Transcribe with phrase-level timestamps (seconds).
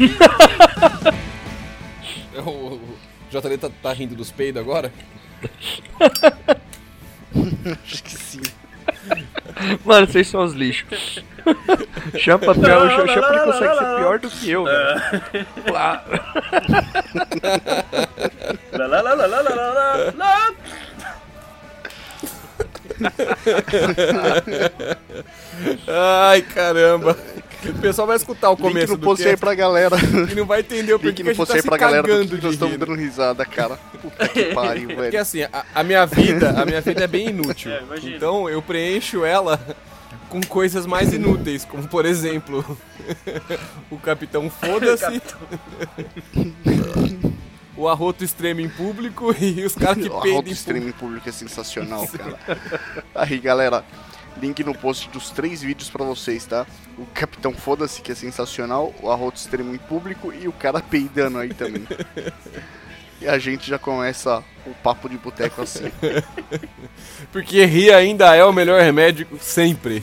[2.46, 2.98] o, o
[3.30, 4.92] JD tá, tá rindo dos peidos agora?
[7.84, 8.40] Acho que sim.
[9.84, 11.22] Mano, vocês são os lixos.
[12.18, 14.94] Champa pior, o Champa consegue ser pior do que eu, lá,
[15.70, 16.02] lá.
[25.88, 27.16] Ai, caramba.
[27.68, 29.96] O pessoal vai escutar o Link começo no do post aí cast pra galera.
[30.30, 31.76] e não vai entender o Link porquê que no a gente tá aí se pra
[31.76, 32.78] galera do cagando que de nós estamos rir.
[32.78, 33.76] dando risada, cara.
[34.00, 35.20] Puta que pariu, Porque velho.
[35.20, 37.70] assim, a, a minha vida, a minha vida é bem inútil.
[37.80, 39.60] É, então eu preencho ela
[40.28, 42.64] com coisas mais inúteis, como por exemplo,
[43.90, 45.20] o Capitão Foda-se,
[47.76, 50.92] o arroto extremo em público e os caras que O peidam arroto em stream em
[50.92, 52.38] público é sensacional, cara.
[53.14, 53.84] Aí, galera,
[54.40, 56.66] link no post dos três vídeos pra vocês, tá?
[56.98, 61.38] O Capitão Foda-se, que é sensacional, o arroto extremo em público e o cara peidando
[61.38, 61.86] aí também.
[63.22, 65.92] E a gente já começa o papo de boteco assim.
[67.30, 70.02] Porque rir ainda é o melhor remédio sempre.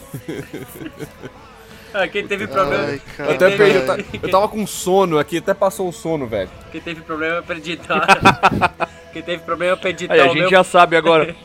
[1.92, 2.84] Ah, quem teve problema.
[2.86, 3.34] Ai, Eu cara.
[3.34, 6.50] até perdi, eu, ta- eu tava com sono aqui, até passou o sono, velho.
[6.72, 8.06] Quem teve problema pra editar.
[9.12, 10.50] quem teve problema pra editar Aí, a o gente meu.
[10.52, 11.36] já sabe agora.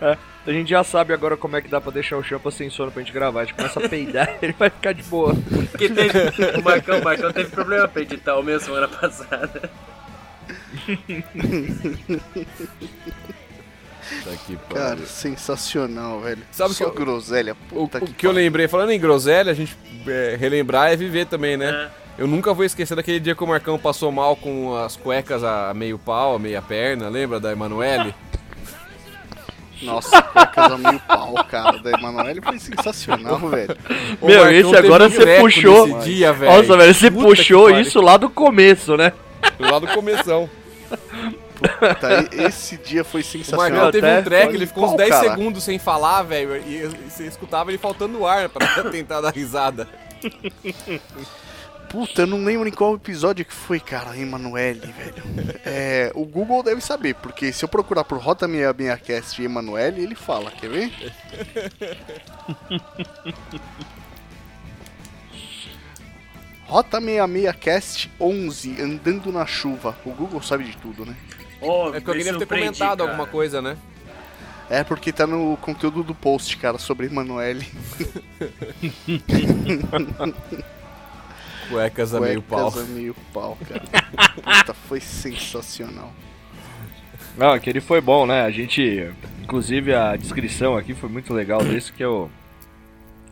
[0.00, 2.70] É, a gente já sabe agora como é que dá pra deixar o Champa sem
[2.70, 3.40] sono pra gente gravar.
[3.42, 5.34] A gente começa a peidar, ele vai ficar de boa.
[5.78, 6.18] Quem teve...
[6.58, 9.70] O Marcão, o Marcão teve problema pra editar o meu semana passada.
[14.24, 16.42] Tá aqui, Cara, sensacional, velho.
[16.50, 19.52] Sabe Só que eu- groselha, O, puta o que, que eu lembrei, falando em groselha,
[19.52, 21.70] a gente é, relembrar é viver também, né?
[21.96, 22.22] É.
[22.22, 25.72] Eu nunca vou esquecer daquele dia que o Marcão passou mal com as cuecas a
[25.72, 28.14] meio pau, a meia perna, lembra da Emanuele?
[29.82, 31.78] Nossa, cuecas a meio pau, cara.
[31.78, 33.76] Da Emanuele foi sensacional, velho.
[34.20, 36.00] O Meu, Marcão esse agora você puxou.
[36.00, 36.52] Dia, velho.
[36.52, 39.12] Nossa, velho, você Puta que puxou isso lá do começo, né?
[39.58, 40.48] Lá do começão.
[41.60, 43.70] Puta, esse dia foi O sensacional.
[43.70, 45.30] Marcão teve até um track, ele ficou uns qual, 10 cara?
[45.30, 49.86] segundos sem falar, velho, e você escutava ele faltando ar pra tentar dar risada.
[51.90, 55.24] Puta, eu não lembro em qual episódio que foi, cara, Emanuele, velho.
[55.66, 60.14] É, o Google deve saber, porque se eu procurar por Rota 66cast e Emanuele, ele
[60.14, 60.92] fala, quer ver?
[66.64, 69.98] Rota 66cast 11, andando na chuva.
[70.04, 71.16] O Google sabe de tudo, né?
[71.60, 73.10] Oh, É porque alguém deve ter comentado cara.
[73.10, 73.76] alguma coisa, né?
[74.70, 77.66] É porque tá no conteúdo do post, cara, sobre Emanuele.
[81.70, 82.70] Cuecas a meio pau.
[82.72, 83.82] Cuecas a meio pau, cara.
[84.58, 86.12] Puta, foi sensacional.
[87.36, 88.42] Não, aquele foi bom, né?
[88.42, 89.10] A gente.
[89.42, 92.28] Inclusive a descrição aqui foi muito legal desse que é o.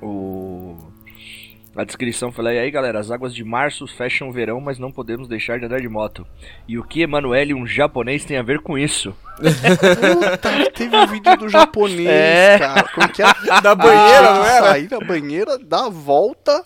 [0.00, 0.77] O.
[1.77, 4.81] A descrição foi lá, e aí galera, as águas de março fecham o verão, mas
[4.81, 6.27] não podemos deixar de andar de moto.
[6.66, 9.15] E o que Emanuele, um japonês, tem a ver com isso?
[9.37, 12.59] Puta, teve um vídeo do japonês, É.
[12.59, 12.82] cara.
[12.88, 13.34] Como que era?
[13.62, 14.66] Da banheira, não era?
[14.71, 16.65] Sair da banheira, dar a volta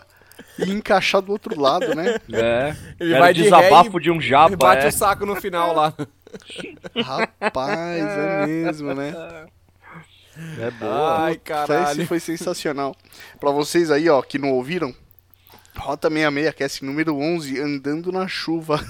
[0.58, 2.18] e encaixar do outro lado, né?
[2.32, 2.76] É.
[2.98, 4.88] Ele Era vai de desabafo de um E japa, bate é.
[4.88, 5.94] o saco no final lá.
[7.40, 9.12] Rapaz, é mesmo, né?
[10.58, 11.24] É boa.
[11.24, 12.06] Ai, Esse caralho.
[12.06, 12.96] foi sensacional.
[13.38, 14.94] Pra vocês aí, ó, que não ouviram,
[15.76, 18.80] Rota 66, cast número 11, andando na chuva.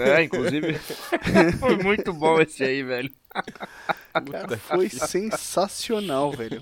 [0.00, 0.78] É, inclusive.
[1.58, 3.10] foi muito bom esse aí, velho.
[3.32, 6.60] Cara, foi sensacional, velho.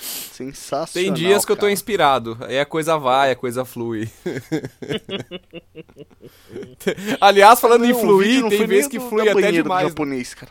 [0.00, 0.88] Sensacional.
[0.92, 2.38] Tem dias que eu tô inspirado.
[2.40, 4.08] Aí a coisa vai, a coisa flui.
[7.20, 9.62] Aliás, falando em Não, o fluir, não tem vezes nem que flui até banheira do
[9.62, 9.88] demais.
[9.88, 10.50] japonês, cara.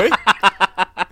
[0.00, 0.10] Oi?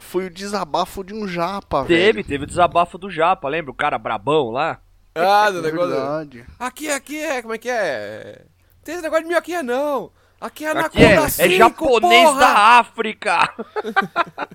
[0.00, 2.24] Foi o desabafo de um japa, Teve, velho.
[2.24, 3.70] teve o desabafo do japa, lembra?
[3.70, 4.80] O cara brabão lá?
[5.14, 5.90] Ah, do É negócio.
[5.90, 6.44] verdade.
[6.58, 8.42] Aqui, aqui é, como é que é?
[8.84, 10.10] Tem esse negócio de é não.
[10.40, 12.40] Aqui é Aqui é, Anaconda é 5, japonês porra!
[12.40, 13.54] da África!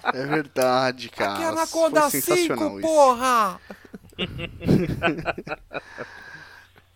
[0.14, 1.34] É verdade, cara.
[1.34, 2.88] Aqui é Anaconda Foi sensacional 5, isso.
[2.88, 3.62] porra!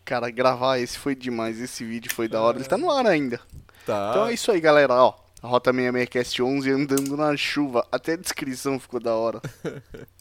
[0.04, 1.60] Cara, gravar esse foi demais.
[1.60, 2.58] Esse vídeo foi da hora.
[2.58, 3.40] Ele tá no ar ainda.
[3.86, 4.10] Tá.
[4.12, 4.94] Então é isso aí, galera.
[4.94, 7.88] Ó, a Rota 66cast 11 andando na chuva.
[7.92, 9.42] Até a descrição ficou da hora.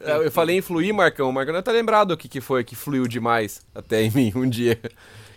[0.00, 1.28] É, Eu falei em fluir, Marcão.
[1.28, 4.32] O Marcão não tá lembrado o que, que foi que fluiu demais até em mim
[4.34, 4.80] um dia.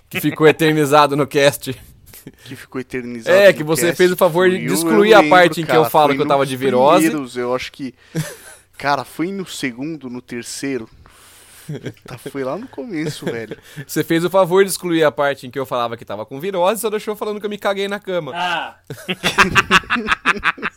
[0.09, 1.77] Que ficou eternizado no cast.
[2.45, 3.35] Que ficou eternizado.
[3.37, 3.97] É, que você cast.
[3.97, 5.89] fez o favor de excluir eu a lembro, parte em que eu cara.
[5.89, 7.05] falo que eu tava de virose.
[7.07, 7.93] primeiros, Eu acho que.
[8.77, 10.89] Cara, foi no segundo, no terceiro.
[11.65, 13.57] Puta, foi lá no começo, velho.
[13.87, 16.39] Você fez o favor de excluir a parte em que eu falava que tava com
[16.39, 18.33] virose e só deixou falando que eu me caguei na cama.
[18.35, 18.77] Ah!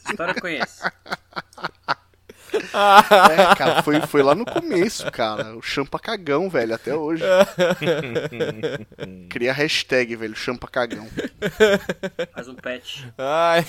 [0.09, 0.83] História eu conheço.
[2.71, 5.57] É, cara, foi, foi lá no começo, cara.
[5.57, 7.23] O champa cagão, velho, até hoje.
[9.29, 11.07] Cria a hashtag, velho, champa cagão.
[12.33, 13.05] Faz um patch.
[13.17, 13.65] Ai,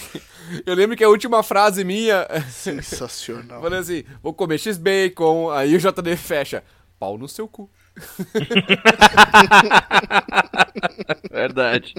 [0.65, 3.61] eu lembro que a última frase minha, Sensacional.
[3.61, 6.63] falando assim, vou comer X-Bacon, aí o JD fecha,
[6.99, 7.69] pau no seu cu.
[11.31, 11.93] Verdade.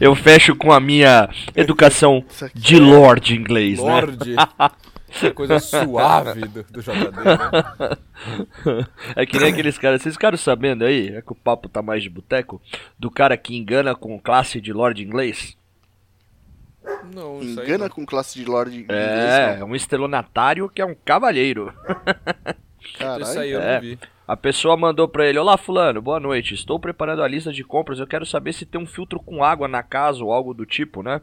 [0.00, 2.24] Eu fecho com a minha educação
[2.54, 3.84] de Lorde inglês, né?
[3.84, 4.34] Lorde.
[5.12, 7.96] Essa coisa suave do, do JD, né?
[9.16, 10.02] É que nem aqueles caras.
[10.02, 11.08] Vocês ficaram sabendo aí?
[11.08, 12.62] É que o papo tá mais de boteco.
[12.98, 15.56] Do cara que engana com classe de Lorde inglês?
[17.14, 17.90] Não, isso aí Engana não.
[17.90, 19.62] com classe de Lorde inglês, É, não.
[19.62, 21.72] é um estelionatário que é um cavalheiro.
[22.98, 23.22] Caralho.
[23.22, 23.74] Isso aí eu É.
[23.74, 23.98] não vi.
[24.26, 26.54] A pessoa mandou pra ele: Olá, Fulano, boa noite.
[26.54, 27.98] Estou preparando a lista de compras.
[27.98, 31.02] Eu quero saber se tem um filtro com água na casa ou algo do tipo,
[31.02, 31.20] né?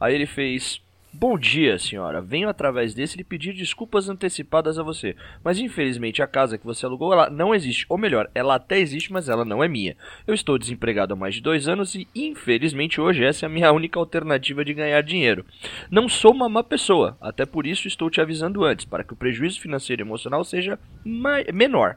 [0.00, 0.80] Aí ele fez:
[1.10, 2.20] Bom dia, senhora.
[2.20, 5.16] Venho através desse lhe pedir desculpas antecipadas a você.
[5.42, 7.86] Mas infelizmente a casa que você alugou ela não existe.
[7.88, 9.96] Ou melhor, ela até existe, mas ela não é minha.
[10.26, 13.72] Eu estou desempregado há mais de dois anos e infelizmente hoje essa é a minha
[13.72, 15.46] única alternativa de ganhar dinheiro.
[15.90, 19.16] Não sou uma má pessoa, até por isso estou te avisando antes, para que o
[19.16, 21.96] prejuízo financeiro e emocional seja menor.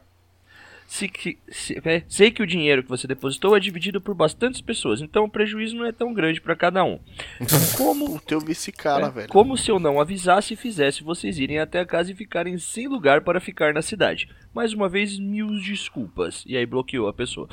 [0.92, 1.10] Se
[1.48, 5.24] se- é, sei que o dinheiro que você depositou é dividido por bastantes pessoas, então
[5.24, 7.00] o prejuízo não é tão grande para cada um.
[7.78, 9.28] Como, Puta, eu vi esse cara, é, velho.
[9.30, 12.88] como se eu não avisasse e fizesse vocês irem até a casa e ficarem sem
[12.88, 14.28] lugar para ficar na cidade.
[14.52, 16.44] Mais uma vez, mil desculpas.
[16.46, 17.48] E aí bloqueou a pessoa.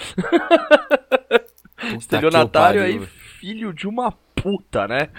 [1.98, 3.00] Estelionatário aí,
[3.40, 5.10] filho de uma puta, né?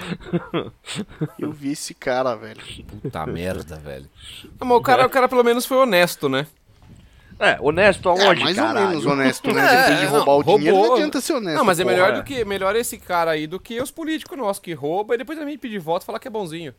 [1.39, 2.61] Eu vi esse cara, velho.
[3.03, 4.09] Puta merda, velho.
[4.61, 6.47] Não, mas o cara, o cara pelo menos foi honesto, né?
[7.41, 8.81] É, honesto É, aonde, mais caralho?
[8.81, 9.63] ou menos honesto, né?
[9.75, 10.89] É, Depois de não, roubar o dinheiro, roubou.
[10.89, 11.57] não adianta ser honesto.
[11.57, 11.95] Não, mas é porra.
[11.95, 12.13] melhor é.
[12.13, 15.39] do que melhor esse cara aí do que os políticos nossos que roubam e depois
[15.39, 16.75] também pedir voto e falar que é bonzinho.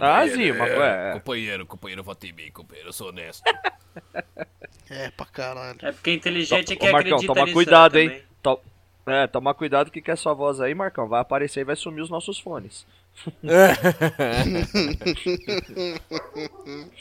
[0.00, 1.12] Ah, sim, mas é, é.
[1.14, 3.42] Companheiro, companheiro, vota em mim, companheiro, eu sou honesto.
[4.90, 5.78] É, pra caralho.
[5.82, 8.08] É porque inteligente é Ô, que Marcão, acredita toma nisso cuidado, aí hein?
[8.08, 8.22] também.
[8.42, 8.60] To-
[9.06, 11.06] É, toma cuidado que que é sua voz aí, Marcão.
[11.08, 12.86] Vai aparecer e vai sumir os nossos fones.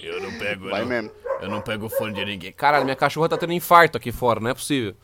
[0.02, 1.12] Eu não pego, Vai mesmo.
[1.42, 2.52] Eu não pego fone de ninguém.
[2.52, 4.96] Caralho, minha cachorra tá tendo infarto aqui fora, não é possível.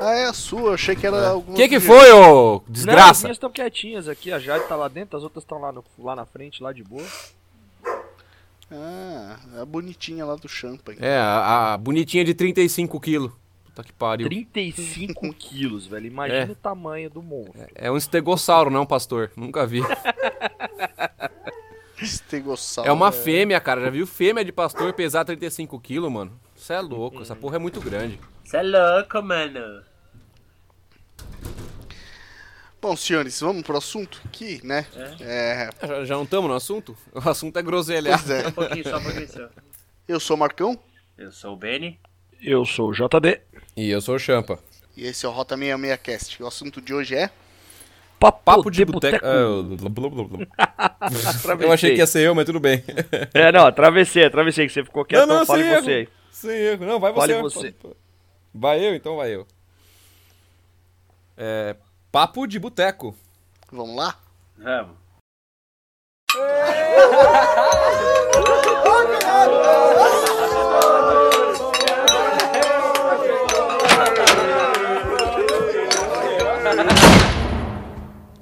[0.00, 0.74] Ah, é a sua.
[0.74, 1.54] Achei que era alguma.
[1.54, 3.22] O que que foi, ô Não, as desgraça?
[3.22, 4.32] minhas estão quietinhas aqui.
[4.32, 6.84] A Jade tá lá dentro, as outras estão lá, no- lá na frente, lá de
[6.84, 7.04] boa.
[8.70, 10.92] Ah, a bonitinha lá do champa.
[11.00, 13.32] É, a, a bonitinha de 35 quilos.
[13.78, 14.28] Puta que pariu.
[14.28, 16.06] 35 quilos, velho.
[16.06, 16.44] Imagina É.
[16.50, 17.66] o tamanho do monstro.
[17.74, 19.30] É um estegossauro, não, pastor?
[19.36, 19.80] Nunca vi.
[22.02, 22.88] Estegossauro.
[22.88, 23.80] É uma fêmea, cara.
[23.82, 26.38] Já viu fêmea de pastor pesar 35 quilos, mano?
[26.56, 27.22] Isso é louco.
[27.22, 28.18] Essa porra é muito grande.
[28.44, 29.82] Você é louco, mano.
[32.80, 34.86] Bom, senhores, vamos pro assunto aqui, né?
[35.20, 35.68] É.
[35.84, 36.96] Já, já não estamos no assunto?
[37.12, 38.18] O assunto é groselhar.
[38.24, 38.42] Pois é.
[38.42, 39.48] Só um pouquinho, só um pouquinho só.
[40.06, 40.78] Eu sou o Marcão
[41.16, 41.98] Eu sou o Benny.
[42.40, 43.40] Eu sou o JD.
[43.76, 44.58] E eu sou o Champa.
[44.96, 46.42] e esse é o Rota 66 Cast.
[46.42, 47.30] O assunto de hoje é.
[48.18, 49.24] Papo, Papo de boteco.
[49.24, 50.52] boteco.
[50.58, 50.96] Ah.
[51.30, 51.68] Atravessei.
[51.68, 52.82] Eu achei que ia ser eu, mas tudo bem.
[53.32, 56.00] É, não, atravessei, atravessei, que você ficou quietão, fale sem você aí.
[56.00, 56.10] erro.
[56.32, 56.84] Sem erro.
[56.86, 57.70] Não, vai Fale você.
[57.70, 57.74] você.
[58.52, 59.46] Vai eu, então vai eu.
[61.36, 61.76] É.
[62.10, 63.14] Papo de boteco.
[63.70, 64.18] Vamos lá?
[64.56, 64.96] Vamos.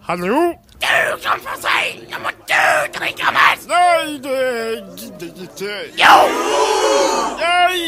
[0.09, 0.55] Hallo?
[0.81, 2.07] Du kan få si!
[2.11, 2.55] Nå må du
[2.95, 3.67] drikke mest!
[3.67, 4.39] Nei, det
[4.99, 5.75] gidder jeg ikke.
[6.03, 6.15] Jo!
[7.41, 7.79] Nei,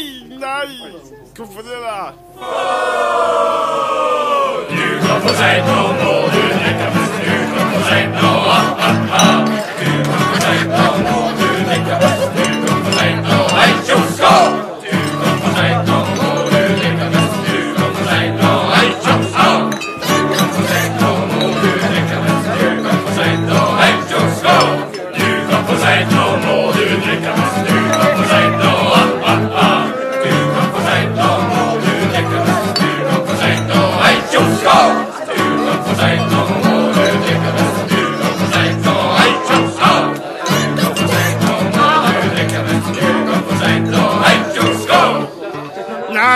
[0.41, 0.67] nei.
[1.37, 2.11] Hvorfor det, da?
[4.69, 7.15] Du kan få si nå må du drikke mest.
[7.25, 9.39] Du kan få si nå, ah, ah, ah.
[9.79, 12.27] Du kan få si nå må du drikke mest.
[12.35, 14.68] Du kan få si nå, hei, tjo!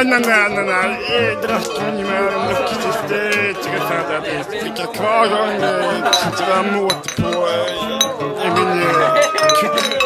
[0.05, 1.37] nej, nej, nej.
[1.41, 3.53] Gratulerar mycket till det.
[4.69, 7.47] att jag kvar och tittar mot på
[8.41, 8.83] i min...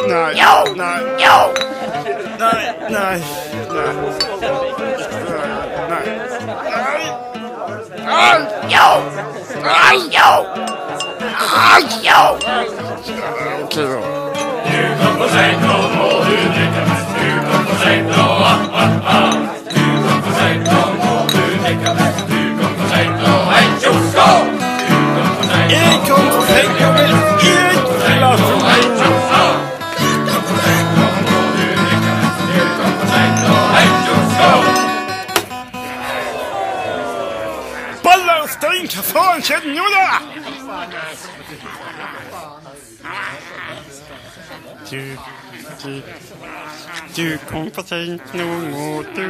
[0.08, 0.44] Nej,
[0.76, 1.00] nej.
[1.18, 1.52] Jo!
[2.38, 3.24] Nej, nej,
[3.70, 3.94] nej.
[5.88, 6.28] Nej.
[8.06, 8.40] Nej!
[8.68, 8.88] Jo!
[9.62, 10.46] Nej, jo!
[11.20, 12.36] Nej, jo!
[13.64, 14.18] Okej då.
[14.72, 17.08] Ljug upp och säg blå, må du dricka mest.
[17.24, 19.57] Ljug upp och säg blå, ah, ah, ah.
[20.48, 20.78] Thank you.
[20.78, 22.36] for for for for
[44.86, 45.47] for for
[45.82, 46.14] drikker.
[47.16, 49.26] Du kom for seint, nå må du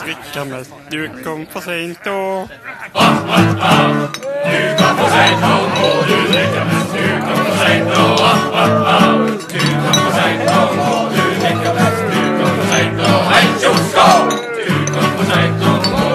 [0.00, 0.72] drikke mest.
[0.90, 2.48] Du kom for seint og.
[2.48, 2.54] Du
[4.78, 6.90] kom for seint, nå må du drikke mest.
[6.96, 8.06] Du kom for seint og.
[9.52, 12.00] Du kom for seint, nå må du drikke mest.
[12.12, 13.06] Du kom for seint og
[15.66, 16.05] og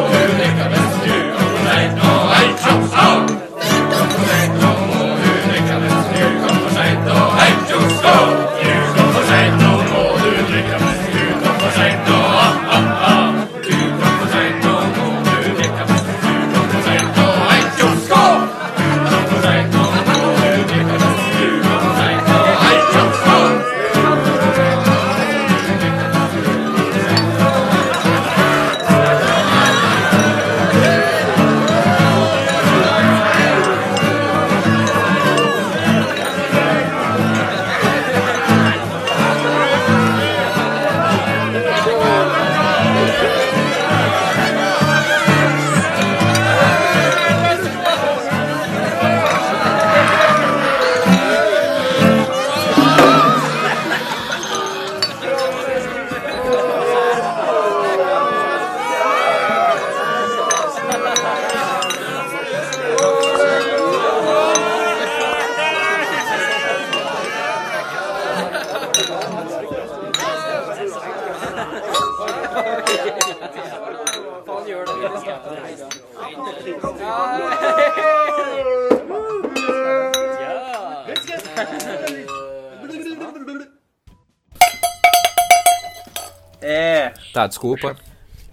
[87.62, 87.96] desculpa.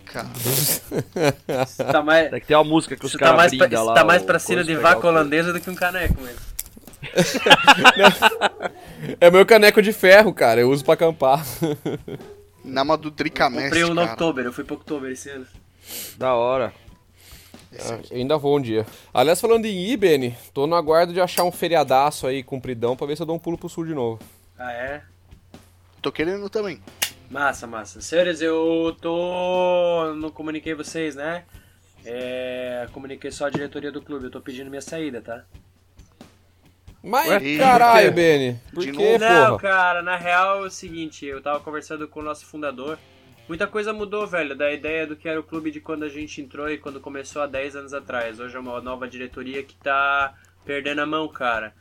[0.05, 0.29] Cara,
[1.93, 3.95] tá mais, Tem que ter uma música que os tá caras mais, pra, lá.
[3.95, 6.41] tá mais pra cima de vaca holandesa do que um caneco mesmo.
[9.21, 10.61] É meu caneco de ferro, cara.
[10.61, 11.45] Eu uso pra acampar.
[12.65, 14.13] na do Dricamest, Comprei um no cara.
[14.13, 15.47] Oktober, eu fui pro Oktober esse ano.
[16.17, 16.73] Da hora.
[17.73, 18.85] Eu ainda vou um dia.
[19.15, 23.07] Aliás, falando em ir, Beni, tô no aguardo de achar um feriadaço aí, compridão, pra
[23.07, 24.19] ver se eu dou um pulo pro sul de novo.
[24.59, 25.03] Ah, é?
[26.03, 26.81] Tô querendo também.
[27.31, 28.01] Massa, massa.
[28.01, 30.15] Senhores, eu tô.
[30.17, 31.45] Não comuniquei vocês, né?
[32.05, 32.89] É.
[32.93, 35.45] Comuniquei só a diretoria do clube, eu tô pedindo minha saída, tá?
[37.03, 37.59] Mas, Ué?
[37.59, 38.13] caralho?
[38.13, 38.61] Beni.
[38.73, 39.19] Por De quê, novo?
[39.19, 39.59] Não, porra?
[39.61, 42.99] cara, na real é o seguinte, eu tava conversando com o nosso fundador.
[43.47, 46.41] Muita coisa mudou, velho, da ideia do que era o clube de quando a gente
[46.41, 48.39] entrou e quando começou há 10 anos atrás.
[48.41, 50.35] Hoje é uma nova diretoria que tá
[50.67, 51.73] perdendo a mão, cara.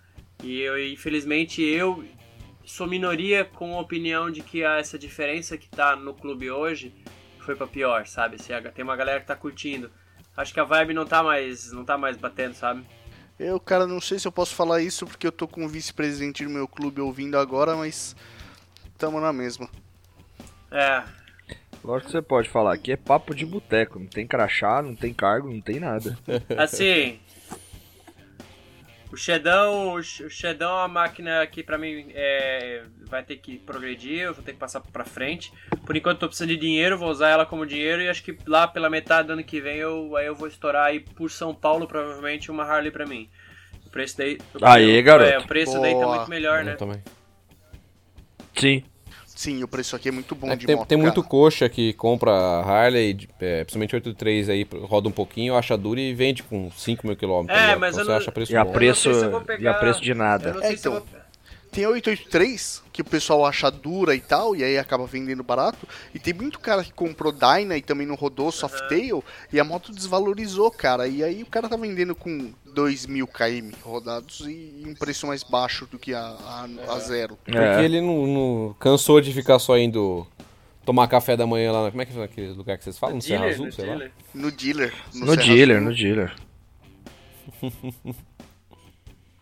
[0.44, 2.06] E eu, infelizmente, eu
[2.68, 6.94] sou minoria com a opinião de que essa diferença que tá no clube hoje
[7.40, 8.42] foi pra pior, sabe?
[8.42, 9.90] Se Tem uma galera que tá curtindo.
[10.36, 12.86] Acho que a vibe não tá mais, não tá mais batendo, sabe?
[13.40, 16.44] Eu, cara, não sei se eu posso falar isso porque eu tô com o vice-presidente
[16.44, 18.16] do meu clube ouvindo agora, mas
[18.98, 19.70] tamo na mesma.
[20.70, 21.04] É,
[21.88, 22.74] Lógico que você pode falar.
[22.74, 23.98] Aqui é papo de boteco.
[23.98, 26.18] Não tem crachá, não tem cargo, não tem nada.
[26.58, 27.18] Assim.
[29.12, 33.38] O Shedão, o Sh- o Shedão é uma máquina que pra mim é, vai ter
[33.38, 35.52] que progredir, eu vou ter que passar pra frente.
[35.86, 38.68] Por enquanto tô precisando de dinheiro, vou usar ela como dinheiro e acho que lá
[38.68, 41.88] pela metade do ano que vem eu, aí eu vou estourar aí por São Paulo
[41.88, 43.30] provavelmente uma Harley pra mim.
[43.86, 44.38] O preço daí.
[44.62, 45.30] Aê, garoto.
[45.30, 46.16] É, o preço daí tá Boa.
[46.18, 46.74] muito melhor, né?
[46.74, 47.02] Eu também.
[48.56, 48.84] Sim.
[49.38, 51.28] Sim, o preço aqui é muito bom É de tem, moto, tem muito cara.
[51.30, 56.42] coxa que compra Harley, é, principalmente 83 aí, roda um pouquinho, acha dura e vende
[56.42, 57.56] com 5 mil quilômetros.
[57.56, 58.72] É, mas então eu você não- acha preço E a bom.
[58.72, 60.54] Eu preço, não sei se eu vou e pegar- a preço de Eu nada.
[60.54, 61.06] não sei É, se eu então.
[61.06, 61.22] vou...
[61.72, 65.88] Tem a 883, que o pessoal acha dura e tal, e aí acaba vendendo barato.
[66.16, 69.24] E tem muito cara que comprou Dyna e também não rodou Softail,
[69.54, 71.08] e a moto desvalorizou, cara.
[71.08, 75.86] E aí o cara tá vendendo com 2.000 km rodados e um preço mais baixo
[75.86, 77.38] do que a, a, a zero.
[77.46, 77.84] Porque É.
[77.86, 80.26] ele não, não cansou de ficar só indo
[80.84, 81.84] tomar café da manhã lá.
[81.84, 83.18] na- Como é que é aquele lugar que vocês falam?
[83.18, 83.92] No Serra Dealer, Azul, no sei lá.
[83.94, 84.12] dealer.
[84.34, 84.94] No dealer.
[85.14, 85.90] No Serra dealer, Azul.
[85.90, 86.36] no dealer.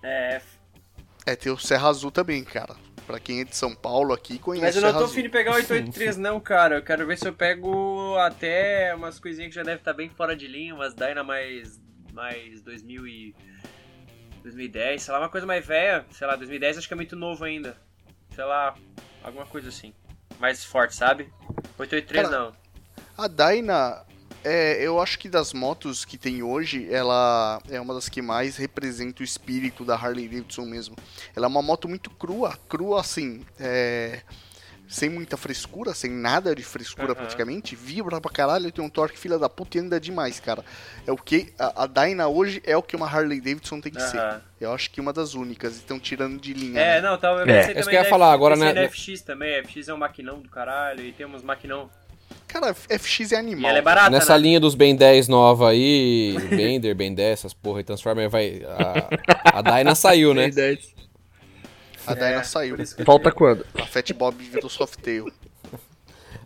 [0.04, 0.42] É,
[1.26, 2.76] É, tem o Serra Azul também, cara.
[3.06, 5.52] Pra quem é de São Paulo aqui, conhece Mas eu não tô afim de pegar
[5.52, 6.78] o 883 não, cara.
[6.78, 10.36] Eu quero ver se eu pego até umas coisinhas que já devem estar bem fora
[10.36, 11.80] de linha, umas Dyna mais,
[12.14, 13.36] mais 2000 e...
[14.42, 16.06] 2010, sei lá, uma coisa mais velha.
[16.12, 17.76] Sei lá, 2010 acho que é muito novo ainda.
[18.34, 18.76] Sei lá,
[19.24, 19.94] alguma coisa assim.
[20.40, 21.32] Mais forte, sabe?
[21.78, 22.56] 883 Cara, não.
[23.18, 24.06] A Dyna,
[24.44, 28.58] é, eu acho que das motos que tem hoje, ela é uma das que mais
[28.58, 30.96] representa o espírito da Harley Davidson mesmo.
[31.36, 34.22] Ela é uma moto muito crua, crua assim, é,
[34.88, 39.40] sem muita frescura, sem nada de frescura praticamente, vibra pra caralho, tem um torque filha
[39.40, 40.64] da puta e anda demais, cara.
[41.08, 44.02] É o que a, a Dyna hoje é o que uma Harley Davidson tem que
[44.02, 44.22] ser.
[44.62, 46.80] Eu acho que uma das únicas, estão tirando de linha.
[46.80, 47.10] É, né?
[47.10, 47.62] não, tava eu É.
[47.68, 49.94] pensei Isso que eu ia da falar, F- agora, né, né- FX também, FX é
[49.94, 51.90] um maquinão do caralho, e tem uns maquinão.
[52.56, 53.70] Cara, FX é E animal.
[53.70, 54.40] ela é barata, Nessa né?
[54.40, 58.62] linha dos Ben 10 nova aí, Bender, Ben 10, essas porra e Transformer vai.
[59.54, 60.44] A, a Dyna saiu, né?
[60.44, 60.96] Tem 10.
[62.08, 62.78] A Dyna É, saiu.
[63.06, 63.66] Falta quando?
[63.78, 65.30] A Fat Bob virou Softail.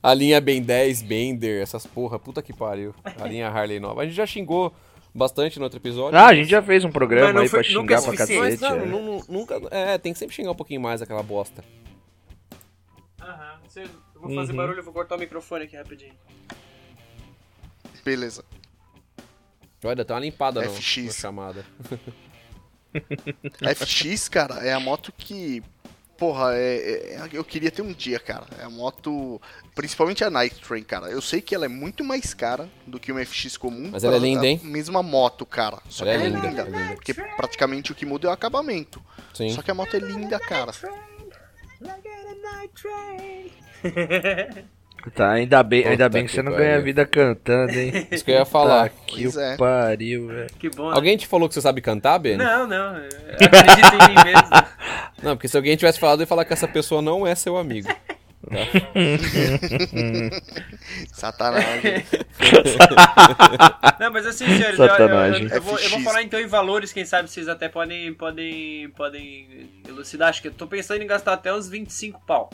[0.01, 2.95] A linha Ben 10, Bender, essas porra, puta que pariu.
[3.19, 4.01] A linha Harley nova.
[4.01, 4.73] A gente já xingou
[5.13, 6.17] bastante no outro episódio.
[6.17, 8.39] Ah, a gente já fez um programa aí foi- pra nunca é xingar pra suficiente.
[8.39, 8.79] Mas cacete.
[8.79, 8.85] não, é.
[8.87, 9.61] nu- nu- nunca.
[9.69, 11.63] É, tem que sempre xingar um pouquinho mais aquela bosta.
[13.21, 13.83] Aham, você-
[14.21, 14.57] eu vou fazer Uhum.
[14.57, 16.13] barulho, eu vou cortar o microfone aqui rapidinho.
[18.03, 18.43] Beleza.
[19.83, 21.05] Olha, tem uma limpada no, FX.
[21.05, 21.65] na chamada.
[23.63, 25.61] A FX, cara, é a moto que.
[26.17, 28.45] Porra, é, é- eu queria ter um dia, cara.
[28.59, 29.39] É a moto.
[29.73, 31.07] Principalmente a Night Train, cara.
[31.07, 33.89] Eu sei que ela é muito mais cara do que uma FX comum.
[33.91, 34.59] Mas ela é linda, hein?
[34.61, 35.77] A mesma moto, cara.
[35.87, 36.77] Só Ela que é ela linda, é linda.
[36.77, 36.95] é linda.
[36.95, 39.01] Porque praticamente o que muda é o acabamento.
[39.33, 39.51] Sim.
[39.51, 40.73] Só que a moto é linda, cara.
[45.15, 48.05] Tá, ainda bem, ainda Puta bem que que você não ganha vida cantando, hein?
[48.11, 48.89] Isso que eu ia falar.
[48.89, 49.55] Tá que é.
[49.55, 50.49] pariu, velho.
[50.59, 50.89] que bom.
[50.89, 50.95] né?
[50.95, 52.35] Alguém te falou que você sabe cantar, Ben?
[52.35, 52.97] Não, não.
[52.97, 54.49] eu Acredito em mim mesmo.
[55.23, 57.57] Não, porque se alguém tivesse falado, eu ia falar que essa pessoa não é seu
[57.57, 57.87] amigo.
[61.13, 62.05] Satanagem.
[63.99, 65.43] Não, mas assim, senhores, eu, eu, Satanagem.
[65.43, 68.89] eu, eu vou, eu vou falar então em valores, quem sabe vocês até podem, podem,
[68.91, 70.29] podem elucidar.
[70.29, 72.49] Acho que eu tô pensando em gastar até uns 25 pau.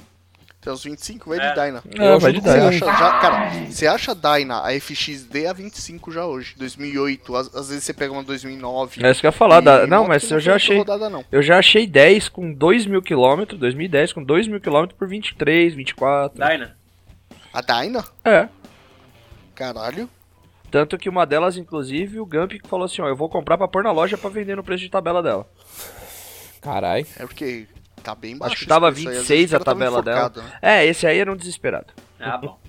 [0.65, 1.47] Tem uns 25, vai É.
[1.49, 1.83] de Dyna.
[1.99, 2.67] Ah, vai de Dyna.
[2.69, 7.55] acha já, cara, você acha a Dyna, a FXD a 25 já hoje, 2008, às,
[7.55, 9.05] às vezes você pega uma 2009.
[9.05, 9.59] É isso que eu ia falar.
[9.59, 10.77] da- Não, mas eu já achei.
[10.79, 11.23] Rodada, não.
[11.31, 15.75] Eu já achei 10 com 2 mil quilômetros, 2010 com 2 mil quilômetros por 23,
[15.75, 16.39] 24.
[16.43, 16.75] Dyna.
[17.53, 18.03] A Dyna?
[18.25, 18.49] É.
[19.53, 20.09] Caralho.
[20.71, 23.83] Tanto que uma delas, inclusive, o Gump falou assim: ó, eu vou comprar pra pôr
[23.83, 25.47] na loja pra vender no preço de tabela dela.
[26.59, 27.05] Carai.
[27.19, 27.67] É porque
[28.05, 28.53] tá bem baixo.
[28.53, 30.31] Acho que tava esse preço aí, às 26 vezes o a tava tabela dela.
[30.35, 30.59] né?
[30.61, 31.93] É, esse aí era um desesperado.
[32.19, 32.59] Ah, bom.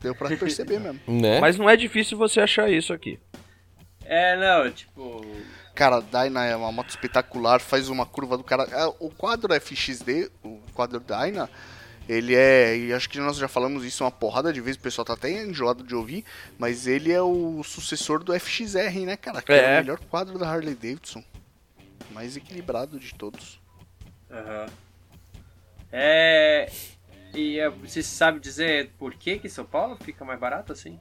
[0.00, 1.00] Deu pra perceber mesmo.
[1.08, 1.40] Né?
[1.40, 3.18] Mas não é difícil você achar isso aqui.
[4.04, 5.24] É, não, tipo.
[5.74, 8.64] Cara, a Dyna é uma moto espetacular, faz uma curva do cara.
[8.70, 11.48] É, O quadro FXD, o quadro Dyna,
[12.08, 12.76] ele é.
[12.76, 15.30] E acho que nós já falamos isso uma porrada de vezes, o pessoal tá até
[15.42, 16.24] enjoado de ouvir,
[16.58, 19.42] mas ele é o sucessor do FXR, né, cara?
[19.42, 19.74] Que é, É.
[19.74, 21.22] o melhor quadro da Harley Davidson.
[22.12, 23.60] Mais equilibrado de todos.
[24.30, 24.66] Aham.
[25.92, 26.70] É.
[27.34, 30.98] E é, você sabe dizer por que que São Paulo fica mais barato assim?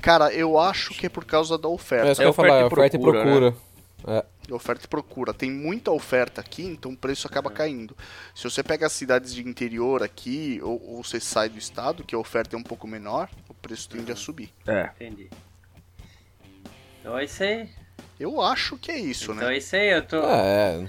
[0.00, 2.12] Cara, eu acho que é por causa da É oferta.
[2.12, 4.26] isso que eu ia oferta falar, e oferta e procura, procura.
[4.52, 5.34] Oferta e procura.
[5.34, 7.96] Tem muita oferta aqui, então o preço acaba caindo.
[8.34, 12.14] Se você pega as cidades de interior aqui, ou, ou você sai do estado, que
[12.14, 14.52] a oferta é um pouco menor, o preço tende a subir.
[14.66, 14.90] É.
[15.00, 15.28] Entendi.
[17.00, 17.68] Então é isso aí.
[18.20, 19.54] Eu acho que é isso, Então né?
[19.54, 20.22] é isso aí, eu tô.
[20.22, 20.88] É.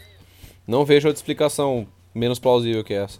[0.67, 3.19] Não vejo outra explicação menos plausível que essa.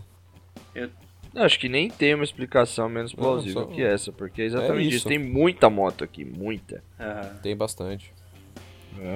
[0.76, 0.90] Eu
[1.36, 4.80] Acho que nem tem uma explicação menos Não, plausível só- que essa, porque é exatamente
[4.86, 4.96] É isso.
[4.98, 5.08] isso.
[5.08, 6.84] Tem muita moto aqui, muita.
[7.00, 7.36] Aham.
[7.44, 8.12] Tem bastante.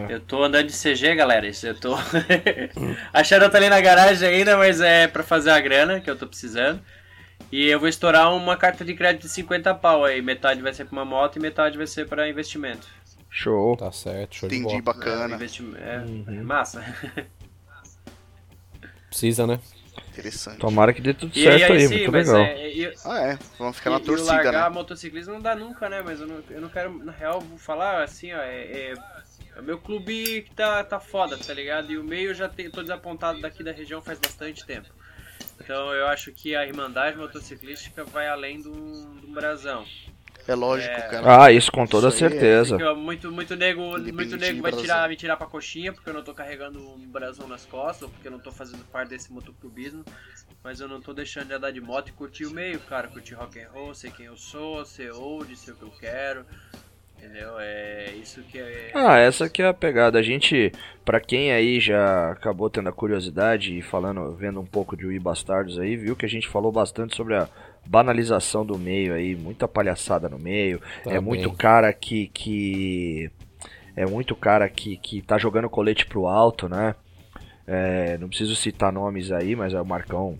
[0.07, 1.47] Eu tô andando de CG, galera.
[1.47, 1.95] Isso eu tô.
[3.11, 6.15] a Shadow tá ali na garagem ainda, mas é pra fazer a grana que eu
[6.15, 6.79] tô precisando.
[7.51, 10.21] E eu vou estourar uma carta de crédito de 50 pau aí.
[10.21, 12.87] Metade vai ser pra uma moto e metade vai ser pra investimento.
[13.31, 13.75] Show.
[13.75, 14.97] Tá certo, show de Entendi, bola.
[14.97, 15.35] É, bacana.
[15.35, 16.25] investi- é, Uhum.
[16.27, 16.85] é massa.
[19.11, 19.59] Precisa, né?
[20.09, 20.59] Interessante.
[20.59, 22.37] Tomara que dê tudo E certo aí, sim, muito legal.
[22.45, 23.39] é, e- Ah, é.
[23.59, 24.75] Vamos ficar e- na torcida, largar né?
[24.75, 26.01] motociclismo não dá nunca, né?
[26.01, 28.93] Mas eu não, eu não quero, na real, vou falar assim, ó, é, é,
[29.57, 31.91] é o meu clube que tá, tá foda, tá ligado?
[31.91, 34.87] E o meio eu já te, tô desapontado daqui da região faz bastante tempo.
[35.59, 39.85] Então eu acho que a Irmandade Motociclística vai além do, do brasão.
[40.47, 41.01] É lógico, É.
[41.01, 41.43] cara.
[41.43, 42.77] Ah, isso com toda Isso é- certeza.
[42.77, 46.13] Porque, ó, muito, muito nego, muito nego vai tirar, me tirar pra coxinha porque eu
[46.13, 49.31] não tô carregando um brasão nas costas, ou porque eu não tô fazendo parte desse
[49.31, 50.03] motoclubismo.
[50.63, 53.07] Mas eu não tô deixando de andar de moto e curtir o meio, cara.
[53.07, 56.45] Curtir rock and roll, sei quem eu sou, ser old, ser o que eu quero.
[57.17, 57.59] Entendeu?
[57.59, 58.91] É isso que é.
[58.95, 60.17] Ah, essa que é a pegada.
[60.17, 60.71] A gente,
[61.05, 65.19] pra quem aí já acabou tendo a curiosidade e falando, vendo um pouco de Wii
[65.19, 67.47] Bastardos aí, viu que a gente falou bastante sobre a
[67.85, 70.81] banalização do meio aí, muita palhaçada no meio.
[71.03, 71.57] Tá é muito bem.
[71.57, 73.31] cara que que
[73.95, 76.95] é muito cara que, que tá jogando colete pro alto, né?
[77.67, 80.37] É, não preciso citar nomes aí, mas é o Marcão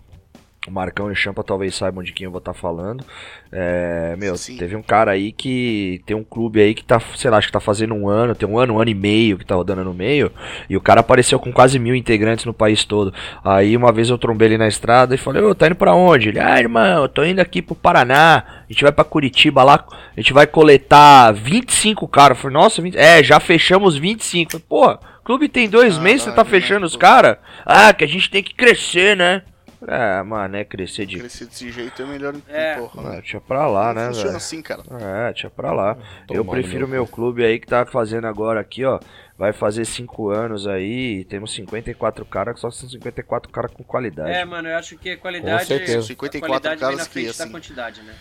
[0.68, 3.04] o Marcão e o Champa talvez saibam de quem eu vou estar tá falando.
[3.50, 4.56] É, meu, Sim.
[4.56, 7.52] teve um cara aí que tem um clube aí que tá, sei lá, acho que
[7.52, 9.92] tá fazendo um ano, tem um ano, um ano e meio que tá rodando no
[9.92, 10.30] meio,
[10.70, 13.12] e o cara apareceu com quase mil integrantes no país todo.
[13.44, 16.28] Aí uma vez eu trombei ele na estrada e falei, ô, tá indo pra onde?
[16.28, 19.84] Ele, ah, irmão, eu tô indo aqui pro Paraná, a gente vai pra Curitiba lá,
[20.16, 22.38] a gente vai coletar 25 caras.
[22.38, 22.96] Eu falei, nossa, 20...
[22.96, 24.52] é, já fechamos 25.
[24.52, 27.36] Falei, Pô, clube tem dois ah, meses, você tá fechando os caras?
[27.66, 29.42] Ah, que a gente tem que crescer, né?
[29.86, 31.18] É, mano, é crescer de.
[31.18, 32.76] Crescer desse jeito é melhor é.
[32.76, 33.22] porra, né?
[33.22, 34.08] Tinha pra lá, né?
[34.08, 34.82] Funciona assim, cara.
[35.00, 35.96] É, tinha pra lá.
[36.30, 39.00] eu prefiro meu clube aí que tá fazendo agora aqui, ó.
[39.36, 44.30] Vai fazer 5 anos aí e temos 54 caras, só são 54 caras com qualidade.
[44.30, 45.62] É, mano, eu acho que a qualidade.
[45.62, 46.06] Com certeza.
[46.06, 47.50] 54 caras que assim.
[47.50, 48.14] quantidade, né?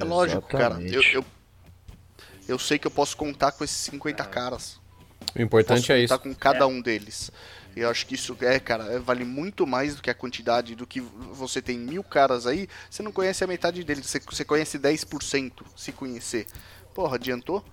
[0.00, 0.80] É lógico, cara.
[0.80, 1.24] Eu, eu,
[2.48, 4.80] eu sei que eu posso contar com esses 50 caras.
[5.36, 6.18] O importante é isso.
[6.18, 6.66] com cada é.
[6.66, 7.30] um deles.
[7.76, 10.86] Eu acho que isso é, cara, é, vale muito mais do que a quantidade do
[10.86, 14.78] que você tem mil caras aí, você não conhece a metade deles, você, você conhece
[14.78, 16.46] 10% se conhecer.
[16.94, 17.64] Porra, adiantou?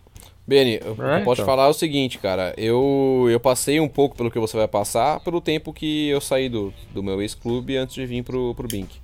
[0.48, 1.46] Beni, eu, é, posso então.
[1.46, 2.54] falar o seguinte, cara.
[2.58, 6.50] Eu, eu passei um pouco pelo que você vai passar, pelo tempo que eu saí
[6.50, 9.00] do, do meu ex-clube antes de vir pro, pro Bink.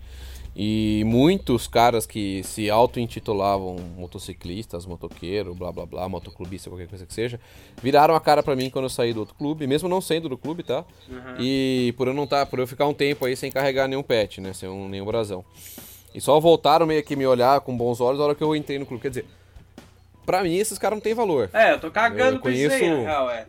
[0.58, 7.14] E muitos caras que se auto-intitulavam motociclistas, motoqueiro, blá blá blá, motoclubista, qualquer coisa que
[7.14, 7.38] seja,
[7.84, 10.38] viraram a cara para mim quando eu saí do outro clube, mesmo não sendo do
[10.38, 10.86] clube, tá?
[11.10, 11.36] Uhum.
[11.40, 14.40] E por eu não tá, por eu ficar um tempo aí sem carregar nenhum pet,
[14.40, 15.44] né, sem um, nenhum brasão.
[16.14, 18.80] E só voltaram meio que me olhar com bons olhos na hora que eu entrei
[18.80, 19.26] no clube, quer dizer,
[20.26, 21.50] pra mim esses caras não têm valor.
[21.52, 22.76] É, eu tô cagando eu, eu conheço...
[22.76, 23.46] isso aí, na real, é.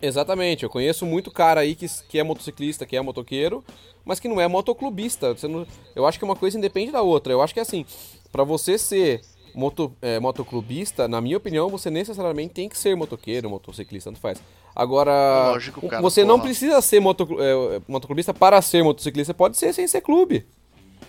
[0.00, 3.64] Exatamente, eu conheço muito cara aí que, que é motociclista, que é motoqueiro,
[4.06, 5.36] mas que não é motoclubista.
[5.48, 7.32] Não, eu acho que uma coisa independe da outra.
[7.32, 7.84] Eu acho que é assim,
[8.30, 9.20] para você ser
[9.52, 14.40] moto, é, motoclubista, na minha opinião, você necessariamente tem que ser motoqueiro, motociclista, tanto faz.
[14.74, 16.32] Agora, Lógico, cara, você porra.
[16.32, 20.46] não precisa ser moto, é, motoclubista para ser motociclista, pode ser sem ser clube.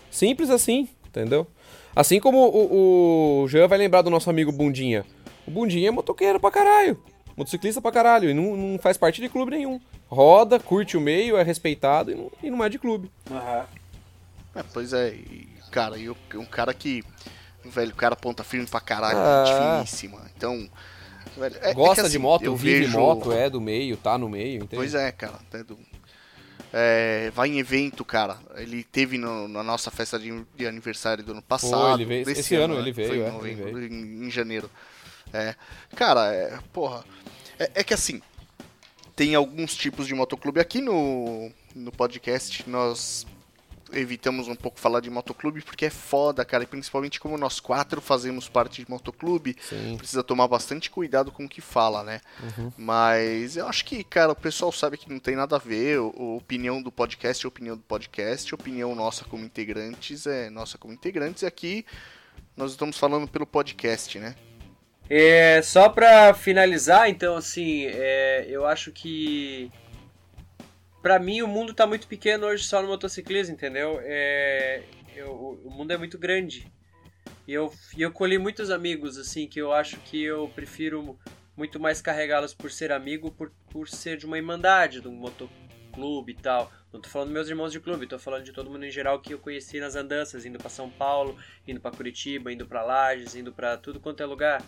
[0.10, 1.46] Simples assim, entendeu?
[1.96, 5.06] Assim como o, o Jean vai lembrar do nosso amigo Bundinha.
[5.48, 6.98] O Bundinha é motoqueiro pra caralho.
[7.38, 8.30] Motociclista pra caralho.
[8.30, 12.16] E não, não faz parte de clube nenhum roda, curte o meio, é respeitado e
[12.16, 13.12] não, e não é de clube.
[13.30, 13.64] Uhum.
[14.56, 17.04] É, pois é, e, cara, e um cara que.
[17.66, 19.76] Velho, o cara ponta firme pra caralho, ah.
[19.78, 20.22] finíssima.
[20.36, 20.70] Então.
[21.38, 22.98] Velho, é, Gosta é assim, de moto, vive vejo...
[22.98, 24.76] moto, é do meio, tá no meio, entende?
[24.76, 25.38] Pois é, cara.
[25.54, 25.78] É do...
[26.74, 28.38] É, vai em evento, cara.
[28.56, 31.96] Ele teve no, na nossa festa de, de, aniversário do ano passado.
[31.96, 33.94] ele veio, esse ano, ano ele veio, foi é, em, ele veio.
[33.94, 34.70] Em, em, janeiro.
[35.34, 35.54] É,
[35.96, 37.04] cara, é, porra.
[37.60, 38.22] É, é, que assim,
[39.16, 40.60] tem alguns tipos de motoclube.
[40.60, 43.26] Aqui no, no podcast nós
[43.92, 46.64] evitamos um pouco falar de motoclube porque é foda, cara.
[46.64, 49.96] E principalmente como nós quatro fazemos parte de motoclube, Sim.
[49.98, 52.22] precisa tomar bastante cuidado com o que fala, né?
[52.42, 52.72] Uhum.
[52.78, 55.98] Mas eu acho que, cara, o pessoal sabe que não tem nada a ver.
[55.98, 60.78] A opinião do podcast é opinião do podcast, a opinião nossa como integrantes é nossa
[60.78, 61.44] como integrantes.
[61.44, 61.86] E aqui
[62.56, 64.36] nós estamos falando pelo podcast, né?
[65.10, 69.72] É, só pra finalizar, então, assim, é, eu acho que.
[71.02, 74.00] Pra mim, o mundo tá muito pequeno hoje só no motociclismo, entendeu?
[74.04, 74.84] É,
[75.16, 76.70] eu, o mundo é muito grande.
[77.48, 81.18] E eu, eu colhi muitos amigos, assim, que eu acho que eu prefiro
[81.56, 86.34] muito mais carregá-los por ser amigo, por, por ser de uma irmandade, de um motoclube
[86.34, 86.72] e tal.
[86.92, 89.34] Não tô falando meus irmãos de clube, tô falando de todo mundo em geral que
[89.34, 93.52] eu conheci nas andanças, indo para São Paulo, indo para Curitiba, indo para Lages, indo
[93.54, 94.62] para tudo quanto é lugar.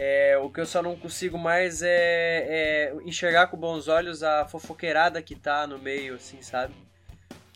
[0.00, 4.46] É, o que eu só não consigo mais é, é, enxergar com bons olhos a
[4.46, 6.72] fofoqueirada que tá no meio, assim, sabe?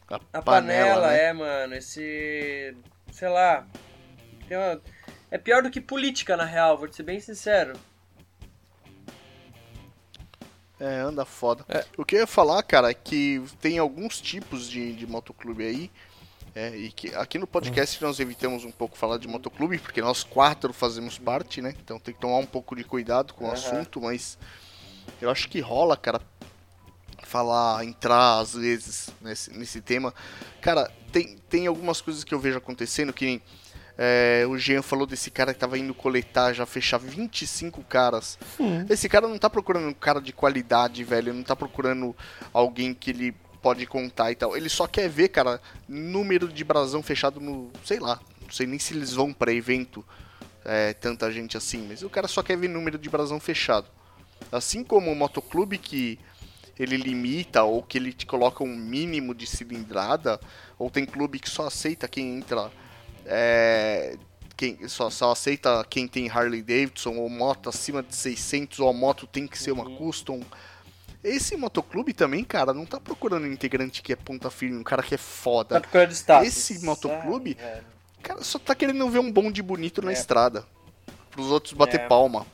[0.08, 1.22] A, a panela, panela né?
[1.22, 2.76] é, mano, esse.
[3.12, 3.64] Sei lá.
[4.50, 4.82] Uma,
[5.30, 7.74] é pior do que política, na real, vou te ser bem sincero.
[10.80, 11.64] É, anda foda.
[11.68, 11.84] É.
[11.96, 15.92] O que eu ia falar, cara, é que tem alguns tipos de, de motoclube aí
[16.54, 20.22] é, e que aqui no podcast nós evitamos um pouco falar de motoclube, porque nós
[20.22, 21.74] quatro fazemos parte, né?
[21.82, 23.52] Então tem que tomar um pouco de cuidado com o uhum.
[23.54, 24.38] assunto, mas
[25.20, 26.20] eu acho que rola, cara,
[27.22, 30.12] falar, entrar às vezes nesse, nesse tema.
[30.60, 33.40] Cara, tem, tem algumas coisas que eu vejo acontecendo que
[33.96, 38.38] é, o Jean falou desse cara que tava indo coletar, já fechar 25 caras.
[38.58, 38.84] Hum.
[38.88, 41.32] Esse cara não tá procurando um cara de qualidade, velho.
[41.32, 42.16] Não tá procurando
[42.52, 44.56] alguém que ele pode contar e tal.
[44.56, 47.70] Ele só quer ver, cara, número de brasão fechado no.
[47.84, 48.20] sei lá.
[48.42, 50.04] Não sei nem se eles vão para evento.
[50.64, 53.86] É, tanta gente assim, mas o cara só quer ver número de brasão fechado.
[54.50, 56.18] Assim como o motoclube que
[56.78, 60.40] ele limita ou que ele te coloca um mínimo de cilindrada,
[60.78, 62.70] ou tem clube que só aceita quem entra
[63.26, 64.16] é,
[64.56, 68.92] quem só, só aceita quem tem Harley Davidson ou moto acima de 600 ou a
[68.92, 69.96] moto tem que ser uma Uhum.
[69.96, 70.40] custom.
[71.22, 75.02] Esse motoclube também, cara, não tá procurando um integrante que é ponta firme, um cara
[75.02, 75.80] que é Tá foda.
[75.80, 76.48] procurando status.
[76.48, 77.84] Esse motoclube- velho.
[78.18, 80.14] O cara só tá querendo ver um bonde bonito na É.
[80.14, 80.64] estrada.
[81.30, 82.06] Pros outros bater É.
[82.06, 82.46] palma.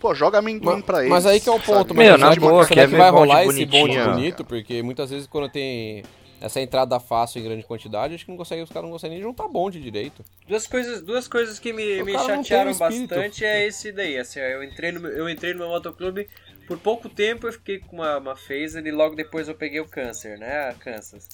[0.00, 1.10] Pô, joga amendoim Mas, pra eles.
[1.10, 1.94] mas aí que é o ponto, sabe?
[1.94, 4.04] mas Meu, na que- boa, será quer que vai rolar esse bonde bonitinho?
[4.12, 4.44] bonito?
[4.44, 6.04] Porque muitas vezes quando tem
[6.40, 9.26] essa entrada fácil em grande quantidade, acho que não consegue, os caras não conseguem nem
[9.26, 10.22] juntar bonde direito.
[10.46, 14.16] Duas coisas, duas coisas que me, O me chatearam bastante é esse daí.
[14.18, 16.28] Assim, eu entrei no, eu entrei no meu motoclube
[16.68, 19.88] por pouco tempo, eu fiquei com uma, uma phaser e logo depois eu peguei o
[19.88, 20.68] câncer, né?
[20.68, 21.26] A Kansas.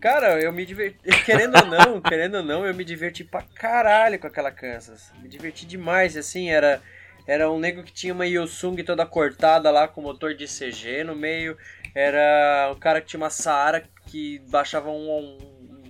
[0.00, 0.96] Cara, eu me diverti.
[1.26, 5.12] Querendo ou não, querendo ou não, eu me diverti pra caralho com aquela Kansas.
[5.20, 6.80] Me diverti demais, assim, era.
[7.26, 11.14] Era um nego que tinha uma Yosung toda cortada lá com motor de CG no
[11.14, 11.56] meio.
[11.94, 15.38] Era um cara que tinha uma Saara que baixava um,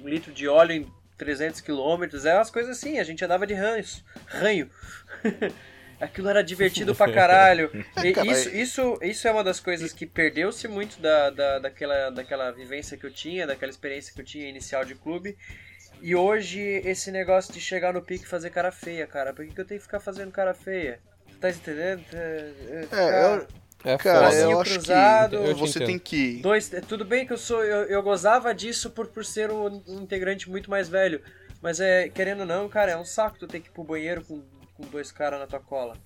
[0.03, 2.05] um litro de óleo em 300 km.
[2.27, 4.69] É umas coisas assim, a gente andava de ranhos, ranho.
[6.01, 7.71] Aquilo era divertido pra caralho.
[8.03, 12.09] E Cara, isso, isso, isso é uma das coisas que perdeu-se muito da, da, daquela,
[12.11, 15.37] daquela vivência que eu tinha, daquela experiência que eu tinha inicial de clube.
[16.01, 19.35] E hoje, esse negócio de chegar no pique e fazer cara feia, cara.
[19.35, 20.99] Por que, que eu tenho que ficar fazendo cara feia?
[21.39, 22.03] Tá entendendo?
[22.15, 22.51] É,
[22.91, 23.47] É,
[23.93, 24.37] É Cara, foda.
[24.41, 25.31] eu Bracinho acho cruzado.
[25.39, 25.87] que Eu te você entendo.
[25.89, 26.41] tem que.
[26.43, 29.83] Dois, é, tudo bem que eu sou, eu, eu gozava disso por, por ser um,
[29.87, 31.21] um integrante muito mais velho,
[31.63, 34.23] mas é querendo ou não, cara, é um saco tu ter que ir pro banheiro
[34.25, 34.43] com,
[34.81, 35.97] com dois caras na tua cola.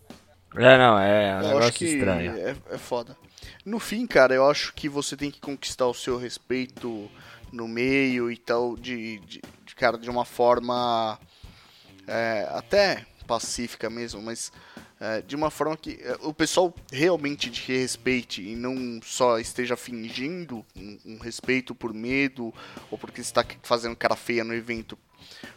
[0.56, 2.36] É, não, é um Eu negócio acho que estranho.
[2.36, 3.16] é, é foda.
[3.64, 7.10] No fim, cara, eu acho que você tem que conquistar o seu respeito
[7.52, 11.18] no meio e tal, de, de, de, cara, de uma forma
[12.06, 14.52] é, até pacífica mesmo, mas
[15.00, 19.76] é, de uma forma que é, o pessoal realmente te respeite e não só esteja
[19.76, 22.52] fingindo um, um respeito por medo
[22.90, 24.98] ou porque está fazendo cara feia no evento.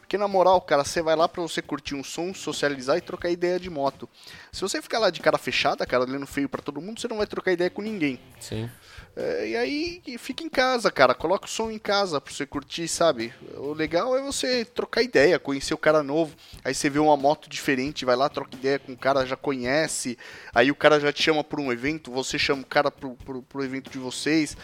[0.08, 3.30] Porque na moral, cara, você vai lá pra você curtir um som, socializar e trocar
[3.30, 4.08] ideia de moto.
[4.54, 7.18] Se você ficar lá de cara fechada, cara, olhando feio pra todo mundo, você não
[7.18, 8.18] vai trocar ideia com ninguém.
[8.40, 8.70] Sim.
[9.18, 11.14] É, e aí fica em casa, cara.
[11.14, 13.34] Coloca o som em casa pra você curtir, sabe?
[13.58, 16.34] O legal é você trocar ideia, conhecer o cara novo.
[16.64, 20.18] Aí você vê uma moto diferente, vai lá, troca ideia com o cara, já conhece.
[20.56, 23.42] Aí o cara já te chama pra um evento, você chama o cara pro, pro,
[23.44, 24.56] pro evento de vocês.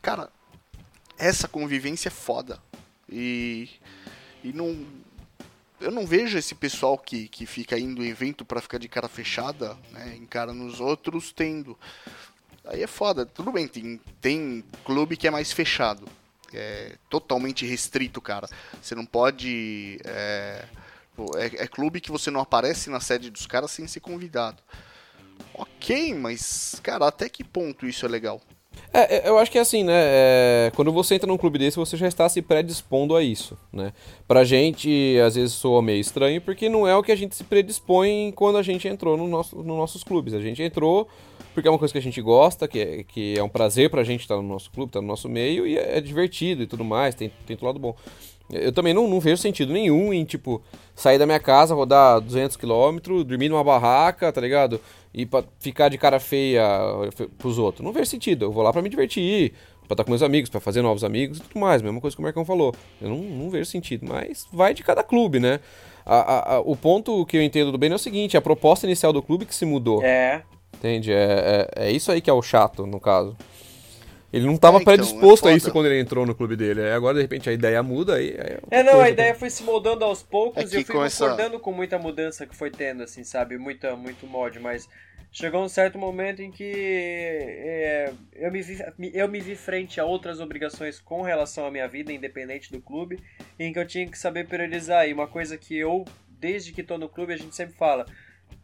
[0.00, 0.30] Cara,
[1.18, 2.60] essa convivência é foda.
[3.10, 3.68] E.
[4.44, 4.86] E não.
[5.80, 9.08] Eu não vejo esse pessoal que, que fica indo em evento pra ficar de cara
[9.08, 10.14] fechada, né?
[10.16, 11.76] Encara nos outros tendo.
[12.66, 13.26] Aí é foda.
[13.26, 16.06] Tudo bem, tem, tem clube que é mais fechado.
[16.52, 18.48] É totalmente restrito, cara.
[18.80, 19.98] Você não pode.
[20.04, 20.64] É,
[21.36, 24.62] é, é clube que você não aparece na sede dos caras sem ser convidado.
[25.52, 28.40] Ok, mas, cara, até que ponto isso é legal?
[28.96, 29.92] É, é, eu acho que é assim, né?
[29.92, 33.92] é, quando você entra num clube desse, você já está se predispondo a isso, né?
[34.28, 37.42] Pra gente, às vezes soa meio estranho, porque não é o que a gente se
[37.42, 40.32] predispõe quando a gente entrou no nosso, nos nossos clubes.
[40.32, 41.08] A gente entrou
[41.52, 44.04] porque é uma coisa que a gente gosta, que é, que é um prazer pra
[44.04, 46.84] gente estar no nosso clube, estar no nosso meio, e é, é divertido e tudo
[46.84, 47.96] mais, tem, tem todo lado bom.
[48.50, 50.62] Eu também não, não vejo sentido nenhum em, tipo,
[50.94, 54.80] sair da minha casa, rodar 200km, dormir numa barraca, tá ligado?
[55.14, 56.62] E pra ficar de cara feia
[57.14, 57.84] fe- pros outros.
[57.84, 58.46] Não vejo sentido.
[58.46, 59.52] Eu vou lá pra me divertir,
[59.86, 61.80] pra estar com meus amigos, pra fazer novos amigos e tudo mais.
[61.82, 62.74] Mesma coisa que o Marcão falou.
[63.00, 64.04] Eu não, não vejo sentido.
[64.08, 65.60] Mas vai de cada clube, né?
[66.04, 68.86] A- a- a- o ponto que eu entendo do bem é o seguinte: a proposta
[68.86, 70.02] inicial do clube que se mudou.
[70.02, 70.42] É.
[70.76, 71.12] Entende?
[71.12, 73.36] É, é, é isso aí que é o chato, no caso.
[74.34, 76.80] Ele não estava É, então, predisposto é a isso quando ele entrou no clube dele.
[76.82, 78.30] Aí agora, de repente, a ideia muda aí.
[78.30, 80.94] aí outra É, não, a ideia foi se moldando aos poucos É e eu fui
[80.94, 83.56] com essa- concordando com muita mudança que foi tendo, assim, sabe?
[83.56, 84.88] Muita, muito mod, mas
[85.30, 88.78] chegou um certo momento em que é, eu, me vi,
[89.12, 93.20] eu me vi frente a outras obrigações com relação à minha vida, independente do clube,
[93.58, 95.08] em que eu tinha que saber priorizar.
[95.08, 98.04] E uma coisa que eu, desde que tô no clube, a gente sempre fala.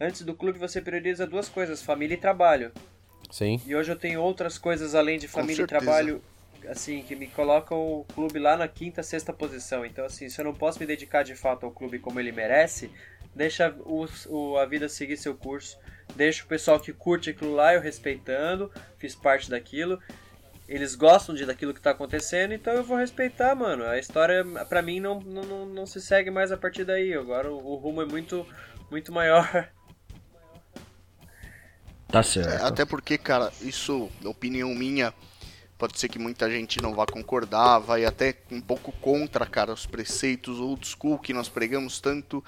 [0.01, 2.73] Antes do clube você prioriza duas coisas, família e trabalho.
[3.31, 3.61] Sim.
[3.67, 6.23] E hoje eu tenho outras coisas além de família e trabalho,
[6.69, 9.85] assim, que me colocam o clube lá na quinta, sexta posição.
[9.87, 12.91] Então, assim, se eu não posso me dedicar de fato ao clube como ele merece,
[13.35, 15.79] deixa o, o- a vida seguir seu curso.
[16.17, 19.99] Deixa o pessoal que curte aquilo lá, eu respeitando, fiz parte daquilo.
[20.69, 23.85] Eles gostam de daquilo que tá acontecendo, então eu vou respeitar, mano.
[23.85, 27.13] A história, pra mim, não, não, não, não se segue mais a partir daí.
[27.13, 28.47] Agora o, o rumo é muito,
[28.91, 29.69] muito maior.
[32.11, 32.67] Tá É, certo.
[32.67, 35.15] até porque, cara, isso, opinião minha,
[35.79, 39.87] pode ser que muita gente não vá concordar, vai até um pouco contra, cara, os
[39.87, 42.45] preceitos old school que nós pregamos tanto,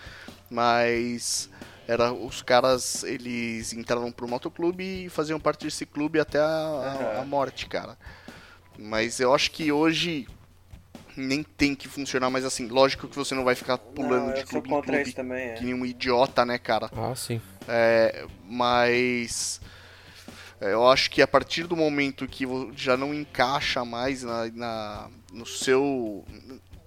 [0.51, 1.51] mas
[1.87, 7.21] era os caras, eles entraram pro motoclube e faziam parte desse clube até a, a-
[7.21, 7.99] a morte, cara.
[8.77, 10.29] Mas eu acho que hoje
[11.17, 14.45] nem tem que funcionar, mas assim, lógico que você não vai ficar pulando Não, de
[14.45, 15.55] clube em clube isso também, é.
[15.55, 16.91] que nem um idiota, né, cara?
[16.97, 17.41] Ah, sim.
[17.69, 19.61] É, mas
[20.61, 22.45] é, eu acho que a partir do momento que
[22.75, 26.25] já não encaixa mais na, na- no seu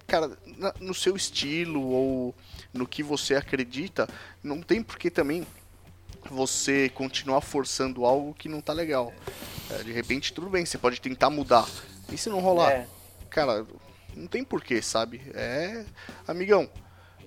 [0.06, 2.34] cara na- no seu estilo ou
[2.72, 4.08] no que você acredita,
[4.42, 5.46] não tem por que também
[6.30, 9.12] você continuar forçando algo que não tá legal.
[9.70, 11.66] É, de repente tudo bem, você pode tentar mudar.
[12.12, 12.86] E se não rolar, É.
[13.30, 13.66] cara,
[14.16, 15.20] não tem porquê, sabe?
[15.34, 15.84] É,
[16.26, 16.68] amigão,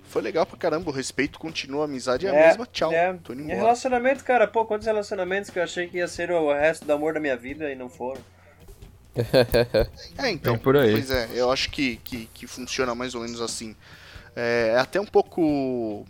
[0.03, 3.13] foi legal pra caramba, o respeito continua, a amizade é a mesma, tchau, é.
[3.23, 3.59] tô indo E embora.
[3.59, 7.13] relacionamento, cara, pô, quantos relacionamentos que eu achei que ia ser o resto do amor
[7.13, 8.21] da minha vida e não foram.
[10.17, 10.91] É, então, Bem por aí.
[10.91, 13.75] pois é, eu acho que, que, que funciona mais ou menos assim.
[14.35, 16.05] É, é até um pouco.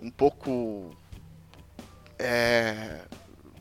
[0.00, 0.96] Um pouco.
[2.18, 3.00] É.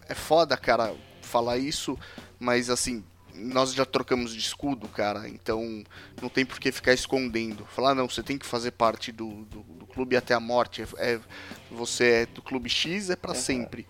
[0.08, 1.98] É foda, cara, falar isso,
[2.40, 3.04] mas assim,
[3.38, 5.84] nós já trocamos de escudo, cara, então
[6.22, 7.66] não tem por que ficar escondendo.
[7.66, 10.82] Falar, não, você tem que fazer parte do, do, do clube até a morte.
[10.98, 11.20] É, é-
[11.72, 13.86] você é do clube X, é pra sempre.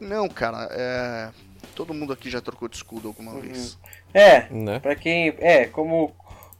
[0.00, 1.30] Não, cara, é.
[1.74, 3.78] Todo mundo aqui já trocou de escudo alguma vez.
[4.12, 4.78] É, Né?
[4.78, 5.34] Pra quem.
[5.38, 6.14] É, como,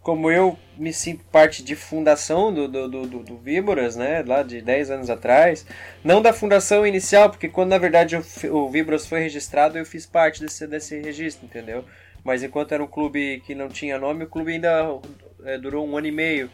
[0.05, 4.23] como eu me sinto parte de fundação do, do, do, do, Víboras, né?
[4.23, 5.67] Lá de 10 anos atrás.
[6.05, 8.23] Não da fundação inicial, porque quando na verdade o,
[8.55, 11.87] o Víboras foi registrado, eu fiz parte desse, desse registro, entendeu?
[12.23, 15.01] Mas enquanto era um clube que não tinha nome, o clube ainda
[15.43, 16.51] é, durou um ano e meio.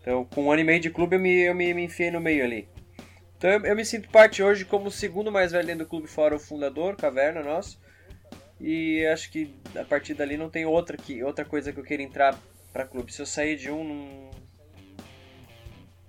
[0.00, 2.20] Então, com um ano e meio de clube, eu me, eu me, me enfiei no
[2.20, 2.68] meio ali.
[3.38, 6.08] Então, eu, eu me sinto parte hoje como o segundo mais velho dentro do clube,
[6.08, 7.80] fora o fundador, Caverna, nosso.
[8.60, 12.02] E acho que a partir dali não tem outra, que, outra coisa que eu queira
[12.02, 12.36] entrar
[12.76, 13.10] pra clube.
[13.12, 14.30] Se eu sair de um, não...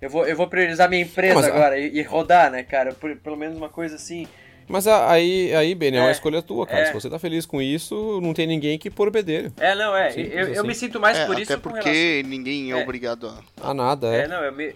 [0.02, 2.92] eu, vou, eu vou priorizar minha empresa Mas a- agora e, e rodar, né, cara?
[2.92, 4.28] Por- pelo menos uma coisa assim.
[4.68, 6.82] Mas a- aí, aí Benny, é uma É, escolha tua, cara.
[6.82, 6.84] é.
[6.86, 9.50] Se você tá feliz com isso, não tem ninguém que pôr o bedelho.
[9.58, 10.10] É, não, é.
[10.10, 10.66] Simples Eu, eu assim.
[10.68, 12.82] me sinto mais É, por até isso com porque ninguém é, É.
[12.82, 13.42] obrigado a.
[13.62, 14.20] Ah, nada, é.
[14.24, 14.74] É, não, eu me,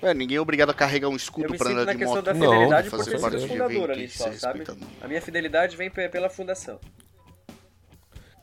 [0.00, 1.98] É, ninguém é obrigado a carregar um eu escudo me pra sinto andar na de
[1.98, 2.24] questão moto.
[2.24, 4.62] da Não, fidelidade por fazer ter sido de fundador ali só, sabe?
[5.02, 6.78] A minha fidelidade vem pe- pela fundação.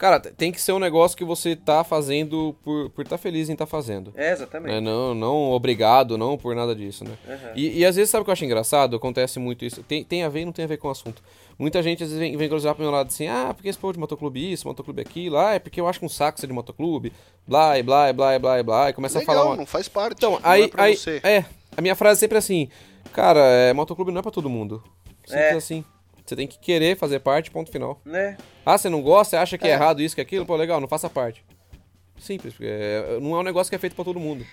[0.03, 3.53] Cara, tem que ser um negócio que você tá fazendo por estar tá feliz em
[3.53, 4.11] estar tá fazendo.
[4.17, 4.73] É, exatamente.
[4.73, 4.81] Né?
[4.81, 7.13] Não, não obrigado, não por nada disso, né?
[7.25, 7.53] Aham.
[7.55, 8.97] E, e às vezes, sabe o que eu acho engraçado?
[8.97, 9.81] Acontece muito isso.
[9.81, 11.23] Tem, tem a ver e não tem a ver com o assunto.
[11.57, 13.93] Muita gente às vezes vem, vem cruzar pro meu lado assim, ah, porque esse povo
[13.93, 16.53] de motoclube isso, motoclube aquilo, ah, é porque eu acho que um saco ser de
[16.53, 17.13] motoclube,
[17.47, 19.55] blá, e blá, e blá, e blá, e blá, e começa Legal, a falar uma...
[19.55, 20.17] não faz parte.
[20.17, 21.21] Então, não aí, é pra aí, você.
[21.23, 21.45] é,
[21.77, 22.67] a minha frase é sempre assim,
[23.13, 24.83] cara, é, motoclube não é pra todo mundo.
[25.25, 25.53] Simples É.
[25.53, 25.85] assim.
[26.25, 27.99] Você tem que querer fazer parte, ponto final.
[28.05, 28.37] Né?
[28.65, 30.87] Ah, você não gosta, você acha que é, errado isso, que aquilo, pô, legal, não
[30.87, 31.43] faça parte.
[32.17, 34.45] Simples, porque é- não é um negócio que é feito pra todo mundo.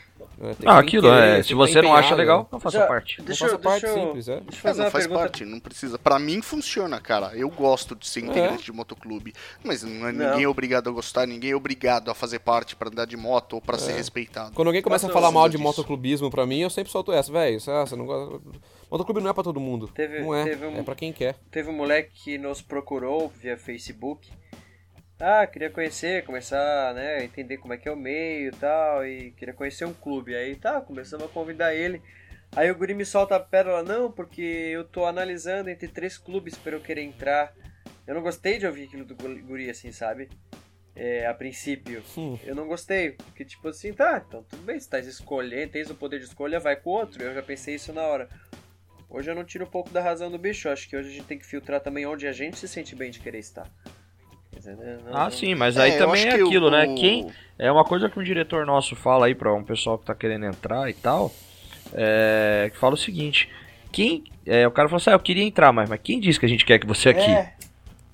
[0.58, 1.42] Tem Ah, aquilo, querer, é.
[1.42, 3.18] Se você tá não acha legal, não faça Já- parte.
[3.18, 4.40] Não Deixa, faça eu- parte deixa eu- simples, é.
[4.40, 5.20] Deixa eu É, fazer não uma faz pergunta.
[5.20, 5.98] parte, não precisa.
[5.98, 7.32] Pra mim funciona, cara.
[7.36, 9.34] Eu gosto de ser integrante de motoclube.
[9.62, 10.30] Mas não é, Não.
[10.30, 13.52] ninguém é obrigado a gostar, ninguém é obrigado a fazer parte pra andar de moto
[13.52, 14.52] ou pra ser respeitado.
[14.54, 15.62] Quando alguém começa a falar mal de disso.
[15.62, 17.58] motoclubismo pra mim, eu sempre solto essa, velho.
[17.68, 18.40] Ah, você não gosta.
[18.90, 19.88] Motoclube não é pra todo mundo.
[19.88, 20.44] Teve- não é.
[20.44, 21.36] teve um- É pra quem quer.
[21.50, 24.30] teve um moleque que nos procurou via Facebook.
[25.18, 29.32] Ah, queria conhecer, começar, né, entender como é que é o meio e tal, e
[29.32, 30.34] queria conhecer um clube.
[30.34, 32.00] Aí tá, começamos a convidar ele.
[32.56, 36.56] Aí o guri me solta a pérola, não, porque eu tô analisando entre três clubes
[36.56, 37.52] para eu querer entrar.
[38.06, 40.28] Eu não gostei de ouvir aquilo do guri assim, sabe?
[40.96, 42.02] É, a princípio.
[42.16, 42.36] Hum.
[42.42, 45.94] Eu não gostei, porque tipo assim, tá, então tudo bem, se tá escolhendo, tens o
[45.94, 47.22] poder de escolha, vai com o outro.
[47.22, 48.28] Eu já pensei isso na hora.
[49.10, 50.68] Hoje eu não tiro um pouco da razão do bicho.
[50.68, 52.94] Eu acho que hoje a gente tem que filtrar também onde a gente se sente
[52.94, 53.66] bem de querer estar.
[54.56, 56.86] Dizer, não- Ah, não- sim, mas É, aí eu também é que aquilo, o- né?
[56.96, 57.26] Quem
[57.58, 60.44] é uma coisa que um diretor nosso fala aí pra um pessoal que tá querendo
[60.46, 61.32] entrar e tal,
[61.92, 63.48] é que fala o seguinte:
[63.90, 66.46] quem é, o cara falou assim, ah, eu queria entrar, mas, mas quem disse que
[66.46, 67.30] a gente quer que você aqui?
[67.30, 67.52] É,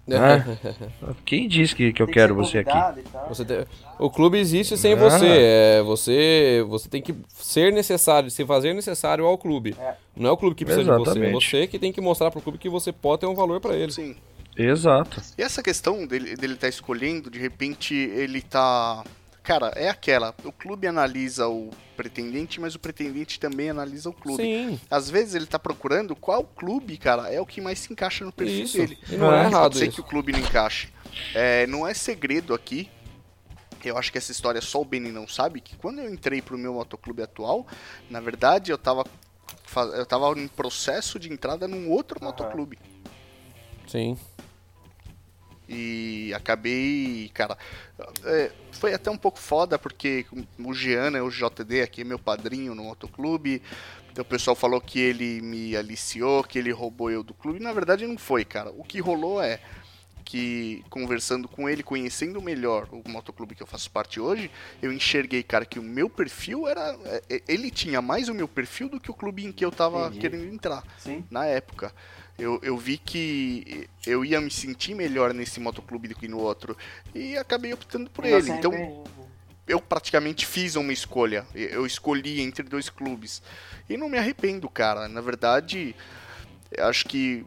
[0.06, 0.58] Né?
[1.24, 3.02] Quem disse que, que eu tem que quero ser você aqui?
[3.28, 3.64] Você tem-
[3.98, 4.96] O clube existe sem Ah.
[4.96, 5.26] você.
[5.26, 6.64] É, você.
[6.68, 9.74] Você tem que ser necessário, se fazer necessário ao clube.
[9.78, 9.94] É.
[10.16, 11.10] Não é o clube que precisa de você.
[11.10, 11.32] É Exatamente.
[11.32, 13.90] você que tem que mostrar pro clube que você pode ter um valor pra ele.
[13.92, 14.14] Sim.
[14.56, 15.20] Exato.
[15.36, 19.02] E essa questão dele, dele tá escolhendo, de repente ele tá.
[19.46, 20.34] Cara, é aquela.
[20.44, 24.42] O clube analisa o pretendente, mas o pretendente também analisa o clube.
[24.42, 28.24] Sim, Às vezes ele tá procurando qual clube, cara, é o que mais se encaixa
[28.24, 28.76] no perfil isso.
[28.76, 28.98] dele.
[29.08, 29.94] E não é, É, Pode errado ser isso.
[29.94, 30.88] que o clube não encaixe.
[31.32, 32.90] É, não é segredo aqui.
[33.84, 35.60] Eu acho que essa história só o Benny não sabe.
[35.60, 37.64] Que quando eu entrei pro meu motoclube atual,
[38.10, 39.04] na verdade eu tava,
[39.94, 42.26] eu tava em processo de entrada num outro Aham.
[42.32, 42.76] motoclube.
[43.86, 44.18] Sim.
[45.68, 47.58] E acabei, cara.
[48.24, 50.24] é, foi até um pouco foda, porque
[50.58, 53.62] o Jean, né, o JD aqui, é meu padrinho no motoclube.
[54.12, 57.60] Então o pessoal falou que ele me aliciou, que ele roubou eu do clube.
[57.60, 58.70] Na verdade não foi, cara.
[58.70, 59.60] O que rolou é.
[60.24, 64.50] que conversando com ele, conhecendo melhor o motoclube que eu faço parte hoje,
[64.82, 66.96] eu enxerguei, cara, que o meu perfil era.
[67.04, 69.70] é, é, Ele tinha mais o meu perfil do que o clube em que eu
[69.70, 70.18] tava Entendi.
[70.18, 71.24] querendo entrar Sim.
[71.30, 71.92] na época.
[72.38, 76.76] Eu, eu vi que eu ia me sentir melhor nesse motoclube do que no outro.
[77.14, 78.50] E acabei optando por ele.
[78.50, 79.04] Então, né?
[79.66, 81.46] eu praticamente fiz uma escolha.
[81.54, 83.42] Eu escolhi entre dois clubes.
[83.88, 85.08] E não me arrependo, cara.
[85.08, 85.96] Na verdade,
[86.78, 87.44] acho que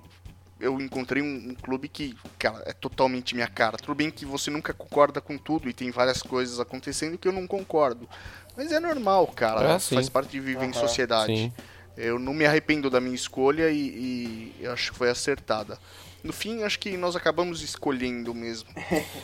[0.60, 3.78] eu encontrei um, um clube que, cara, é totalmente minha cara.
[3.78, 7.32] Tudo bem que você nunca concorda com tudo e tem várias coisas acontecendo que eu
[7.32, 8.10] não concordo.
[8.58, 9.76] Mas é normal, cara.
[9.76, 9.80] É.
[9.80, 11.34] Faz parte de viver em Aham, sociedade.
[11.34, 11.54] Sim.
[12.00, 15.78] Eu não me arrependo da minha escolha e, e acho que foi acertada.
[16.24, 18.70] No fim, acho que nós acabamos escolhendo mesmo.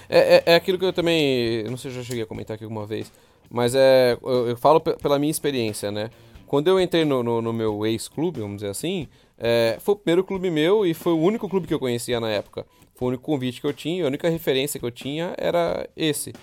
[0.09, 1.63] É, é, é aquilo que eu também.
[1.63, 3.11] Não sei se eu já cheguei a comentar aqui alguma vez.
[3.49, 4.17] Mas é.
[4.21, 6.09] Eu, eu falo pe- pela minha experiência, né?
[6.47, 9.07] Quando eu entrei no, no, no meu ex-clube, vamos dizer assim,
[9.37, 12.29] é, foi o primeiro clube meu e foi o único clube que eu conhecia na
[12.29, 12.65] época.
[12.93, 16.33] Foi o único convite que eu tinha, a única referência que eu tinha era esse.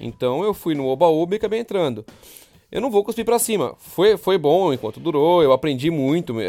[0.00, 2.04] Então eu fui no Oba-Oba e acabei entrando.
[2.72, 3.74] Eu não vou cuspir pra cima.
[3.78, 6.46] Foi, foi bom enquanto durou, eu aprendi muito, é,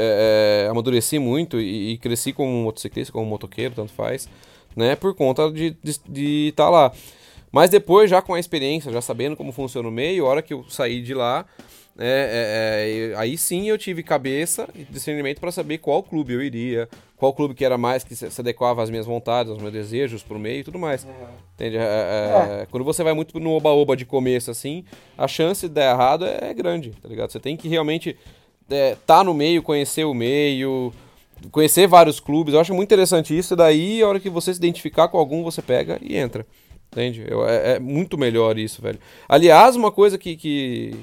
[0.65, 4.29] é, amadureci muito e, e cresci como motociclista, como motoqueiro, tanto faz,
[4.73, 4.95] né?
[4.95, 6.93] Por conta de estar estar lá.
[7.51, 10.53] Mas depois, já com a experiência, já sabendo como funciona o meio, a hora que
[10.53, 11.45] eu saí de lá,
[11.97, 16.41] é, é, é, aí sim eu tive cabeça e discernimento para saber qual clube eu
[16.41, 20.23] iria, qual clube que era mais que se adequava às minhas vontades, aos meus desejos
[20.23, 21.07] pro meio e tudo mais.
[21.53, 21.77] Entende?
[21.77, 24.83] É, é, Quando você vai muito no oba-oba de começo assim,
[25.17, 27.31] a chance de dar errado é, é grande, tá ligado?
[27.31, 28.17] Você tem que realmente
[28.69, 30.91] é, tá no meio, conhecer o meio,
[31.51, 32.53] conhecer vários clubes.
[32.53, 33.55] Eu acho muito interessante isso.
[33.55, 36.45] Daí, a hora que você se identificar com algum, você pega e entra.
[36.93, 37.25] Entende?
[37.27, 38.99] Eu- é, é muito melhor isso, velho.
[39.27, 40.93] Aliás, uma coisa que, que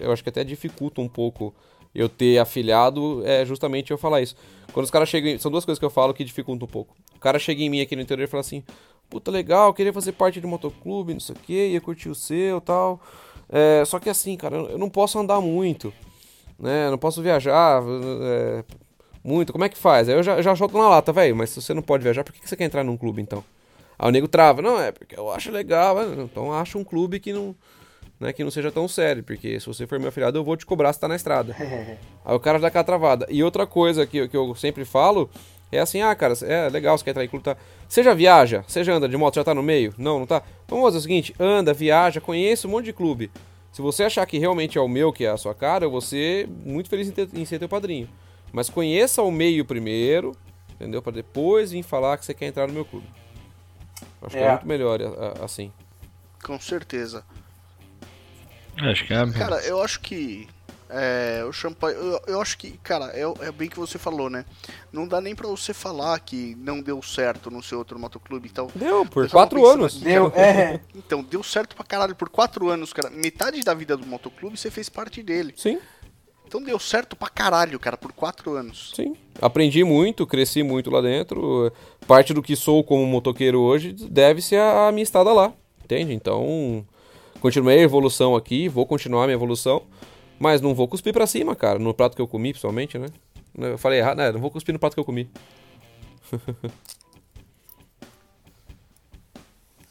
[0.00, 1.54] eu acho que até dificulta um pouco
[1.94, 4.34] eu ter afiliado é justamente eu falar isso.
[4.72, 5.38] Quando os caras chegam.
[5.38, 6.94] São duas coisas que eu falo que dificultam um pouco.
[7.14, 8.62] O cara chega em mim aqui no interior e fala assim:
[9.10, 12.60] Puta, legal, queria fazer parte de motoclube, não sei o que, ia curtir o seu
[12.60, 13.00] tal.
[13.48, 15.92] É, só que assim, cara, eu não posso andar muito.
[16.58, 16.86] Né?
[16.86, 18.64] Eu não posso viajar é,
[19.22, 19.52] muito.
[19.52, 20.08] Como é que faz?
[20.08, 21.36] Aí eu já, já solto na lata, velho.
[21.36, 23.44] Mas se você não pode viajar, por que que você quer entrar num clube então?
[23.98, 24.60] Aí o nego trava.
[24.62, 25.96] Não, é porque eu acho legal.
[26.20, 27.54] Então acha um clube que não,
[28.20, 29.22] né, que não seja tão sério.
[29.22, 31.54] Porque se você for meu afiliado, eu vou te cobrar se tá na estrada.
[32.24, 33.26] Aí o cara dá aquela travada.
[33.30, 35.30] E outra coisa que, eu- que eu sempre falo
[35.72, 37.56] é assim: ah, cara, é legal, você quer entrar em clube, tá?
[37.88, 38.64] Você já viaja?
[38.66, 39.34] Você já anda de moto?
[39.36, 39.94] Já tá no meio?
[39.96, 40.42] Não, não tá?
[40.68, 43.30] Vamos fazer o seguinte: anda, viaja, conheça um monte de clube.
[43.72, 46.00] Se você achar que realmente é o meu que é a sua cara, eu vou
[46.00, 48.08] ser muito feliz em, ter- em ser teu padrinho.
[48.52, 50.32] Mas conheça o meio primeiro,
[50.74, 51.02] entendeu?
[51.02, 53.06] Pra depois vir falar que você quer entrar no meu clube.
[54.22, 54.50] Acho que é É.
[54.52, 55.72] muito melhor a- a- assim.
[56.44, 57.24] Com certeza.
[58.78, 59.30] Acho que é.
[59.32, 60.48] Cara, eu acho que.
[60.88, 61.96] É, o champanhe.
[61.96, 64.44] Eu, eu acho que, cara, é, é bem que você falou, né?
[64.92, 68.52] Não dá nem pra você falar que não deu certo no seu outro motoclube e
[68.52, 68.70] tal.
[68.72, 69.96] Deu, por quatro anos.
[69.96, 70.78] aqui, Deu, é.
[70.94, 73.10] Então, deu certo pra caralho por quatro anos, cara.
[73.10, 75.54] Metade da vida do motoclube você fez parte dele.
[75.56, 75.80] Sim,
[76.46, 78.92] Então deu certo pra caralho, cara, por quatro anos.
[78.94, 79.16] sim.
[79.42, 81.70] Aprendi muito, cresci muito lá dentro.
[82.06, 85.52] Parte do que sou como motoqueiro hoje deve-se à minha estada lá.
[85.84, 86.14] Entende?
[86.14, 86.86] Então,
[87.40, 89.82] continuei a evolução aqui, vou continuar a minha evolução.
[90.38, 91.78] Mas não vou cuspir pra cima, cara.
[91.78, 93.08] No prato que eu comi, principalmente, né?
[93.58, 94.32] Eu falei errado, né?
[94.32, 95.28] Não vou cuspir no prato que eu comi.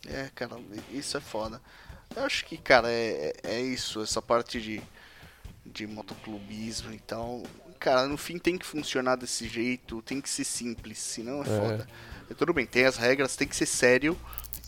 [0.07, 0.57] É, cara,
[0.91, 1.59] isso é foda.
[2.15, 4.81] Eu acho que, cara, é, é é isso, essa parte de,
[5.65, 7.43] de motoclubismo e tal.
[7.79, 11.87] Cara, no fim tem que funcionar desse jeito, tem que ser simples, senão é, foda.
[12.29, 14.17] É, tudo bem, tem as regras, tem que ser sério,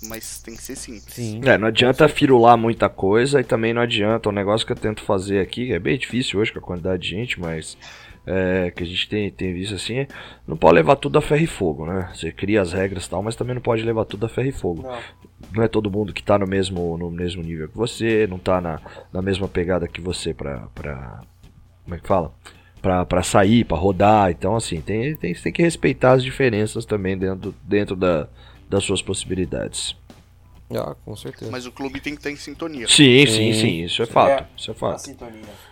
[0.03, 1.13] mas tem que ser simples.
[1.13, 1.41] Sim.
[1.45, 4.29] É, não adianta firular muita coisa e também não adianta.
[4.29, 7.09] O negócio que eu tento fazer aqui, é bem difícil hoje com a quantidade de
[7.09, 7.77] gente, mas
[8.25, 10.07] é, que a gente tem, tem visto assim, é,
[10.45, 12.11] não pode levar tudo a ferro e fogo, né?
[12.13, 14.51] Você cria as regras e tal, mas também não pode levar tudo a ferro e
[14.51, 14.83] fogo.
[14.83, 14.99] Não.
[15.53, 18.59] Não é todo mundo que tá no mesmo, no mesmo nível que você, não tá
[18.59, 18.79] na,
[19.11, 20.67] na mesma pegada que você pra.
[21.83, 22.33] Como é que fala?
[22.81, 24.31] Pra sair, pra rodar.
[24.31, 28.27] Então, assim, tem, tem, tem que respeitar as diferenças também dentro, dentro da,
[28.69, 29.95] das suas possibilidades.
[30.69, 31.49] Ah, com certeza.
[31.49, 32.87] Mas o clube tem que estar em sintonia.
[32.87, 33.53] Sim, sim, Sim.
[33.53, 34.43] sim, isso é fato.
[34.43, 34.47] É.
[34.57, 35.09] Isso é fato.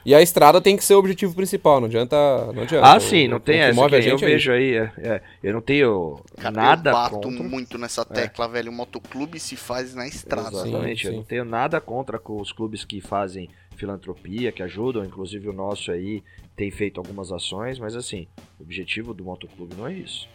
[0.06, 2.16] E a estrada tem que ser o objetivo principal, não adianta.
[2.54, 2.88] Não adianta.
[2.94, 3.90] Ah, sim, não o tem essa.
[3.90, 6.94] que a eu gente é vejo aí, é, é, eu não tenho Cara, nada eu
[6.94, 7.44] bato contra.
[7.44, 8.72] muito nessa tecla, velho.
[8.72, 10.50] O motoclube se faz na estrada.
[10.50, 11.18] Exatamente, Sim, eu sim.
[11.18, 15.92] não tenho nada contra com os clubes que fazem filantropia, que ajudam, inclusive o nosso
[15.92, 16.24] aí
[16.56, 18.28] tem feito algumas ações, mas assim,
[18.58, 20.30] o objetivo do motoclube não é isso.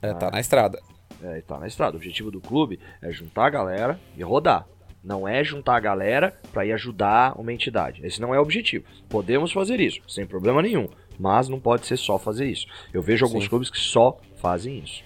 [0.00, 0.80] É, tá na estrada.
[1.22, 1.94] É, tá na estrada.
[1.94, 4.66] O objetivo do clube é juntar a galera e rodar.
[5.02, 8.04] Não é juntar a galera para ir ajudar uma entidade.
[8.04, 8.84] Esse não é o objetivo.
[9.08, 10.88] Podemos fazer isso, sem problema nenhum.
[11.18, 12.66] Mas não pode ser só fazer isso.
[12.92, 13.50] Eu vejo alguns Sim.
[13.50, 15.02] clubes que só fazem isso.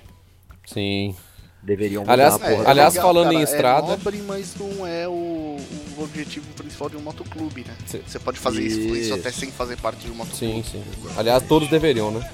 [0.67, 1.15] Sim.
[1.63, 4.57] Deveriam mudar Aliás, a porra É, aliás, legal, falando cara, em estrada- É nobre, mas
[4.59, 5.57] não é o,
[5.97, 7.77] o objetivo principal de um motoclube, né?
[8.05, 9.15] Você pode fazer isso, isso Isso.
[9.15, 10.63] até sem fazer parte de um motoclube.
[10.63, 10.85] Sim, sim.
[11.17, 12.29] Aliás, todos deveriam, né?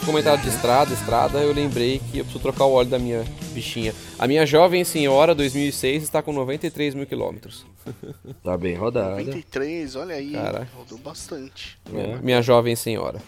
[0.00, 3.22] Vocês comentaram de estrada, estrada, eu lembrei que eu preciso trocar o óleo da minha
[3.52, 3.94] bichinha.
[4.18, 7.66] A minha jovem senhora 2006 está com 93 mil quilômetros.
[8.42, 9.10] Tá bem rodada.
[9.10, 10.66] 93, olha aí, Cara.
[10.74, 11.78] rodou bastante.
[11.90, 13.20] Minha, minha jovem senhora.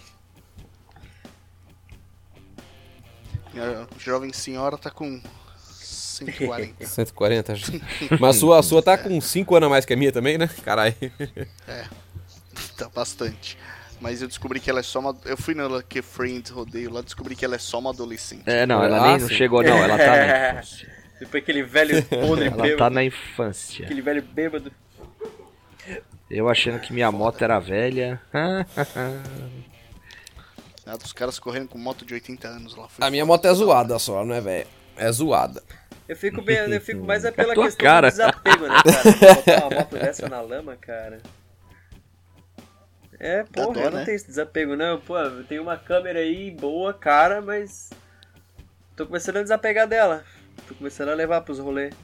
[3.53, 5.21] Minha jovem senhora tá com
[5.59, 6.87] 140.
[6.87, 7.67] 140 já.
[8.19, 10.39] Mas a sua, a sua tá com 5 anos a mais que a minha também,
[10.39, 10.49] né?
[10.65, 10.95] Caralho.
[12.79, 13.59] tá bastante.
[14.03, 15.17] Mas eu descobri que ela é só uma.
[15.25, 18.43] Eu fui no Lucky Friends rodeio lá, descobri que ela é só uma adolescente.
[18.47, 19.77] É, não, ela Ah, nem não chegou, não.
[19.77, 20.93] Ela tá na infância.
[21.21, 22.95] Depois aquele velho podre Ela tá bêbado.
[22.97, 23.85] na infância.
[23.85, 24.73] Aquele velho bêbado.
[26.29, 28.21] Eu achando que minha moto era velha.
[30.85, 32.89] Ah, dos caras correndo com moto de 80 anos lá.
[32.89, 34.67] Foi A minha moto é zoada só, não é, velho?
[34.97, 35.63] É zoada.
[36.09, 38.09] Eu fico bem, eu fico mais é pela tua questão cara.
[38.11, 39.35] do desapego, né, cara?
[39.35, 41.21] Botar uma moto dessa na lama, cara.
[43.25, 44.05] É, porra, dó, eu não né?
[44.05, 45.01] tenho esse desapego, não.
[45.01, 47.91] Pô, eu tenho uma câmera aí boa, cara, mas.
[48.97, 50.25] Tô começando a desapegar dela.
[50.67, 51.95] Tô começando a levar pros rolês.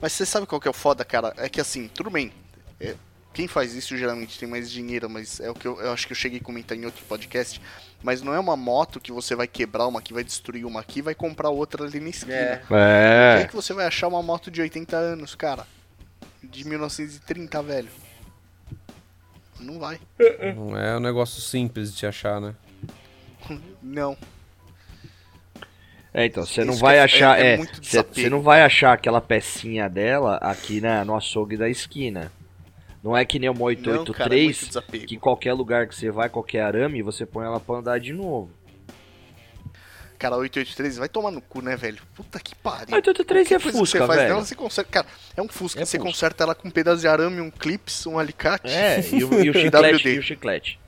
[0.00, 1.34] Mas você sabe qual que é o foda, cara?
[1.36, 2.32] É que assim, tudo bem.
[2.80, 2.94] é,
[3.34, 6.12] quem faz isso geralmente tem mais dinheiro, mas é o que eu, eu acho que
[6.12, 7.60] eu cheguei a comentar em outro podcast.
[8.02, 11.00] Mas não é uma moto que você vai quebrar uma aqui, vai destruir uma aqui
[11.00, 12.34] e vai comprar outra ali na esquina.
[12.34, 12.62] É.
[12.70, 13.46] Onde é É.
[13.48, 15.66] que você vai achar uma moto de 80 anos, cara?
[16.42, 17.88] De 1930, velho.
[19.60, 19.98] Não vai.
[20.54, 22.54] Não é um negócio simples de te achar, né?
[23.82, 24.16] Não.
[26.12, 27.38] É, então, você não Isso vai é- achar.
[27.38, 27.58] é É,
[28.02, 32.32] você não vai achar aquela pecinha dela aqui na, no açougue da esquina.
[33.04, 36.28] Não é que nem uma Não, cara, é 883, que qualquer lugar que você vai,
[36.28, 38.50] qualquer arame, você põe ela pra andar de novo.
[40.18, 42.02] Cara, 883 vai tomar no cu, né, velho?
[42.14, 42.94] Puta que pariu.
[42.94, 44.28] 883 é Fusca, você faz velho.
[44.34, 44.90] nela, você conserta.
[44.90, 45.06] Cara,
[45.36, 46.10] é um Fusca, É você Fusca.
[46.10, 48.68] conserta ela com um pedaço de arame, um clips, um alicate.
[48.72, 50.80] É, e o, e o chiclete, e o chiclete.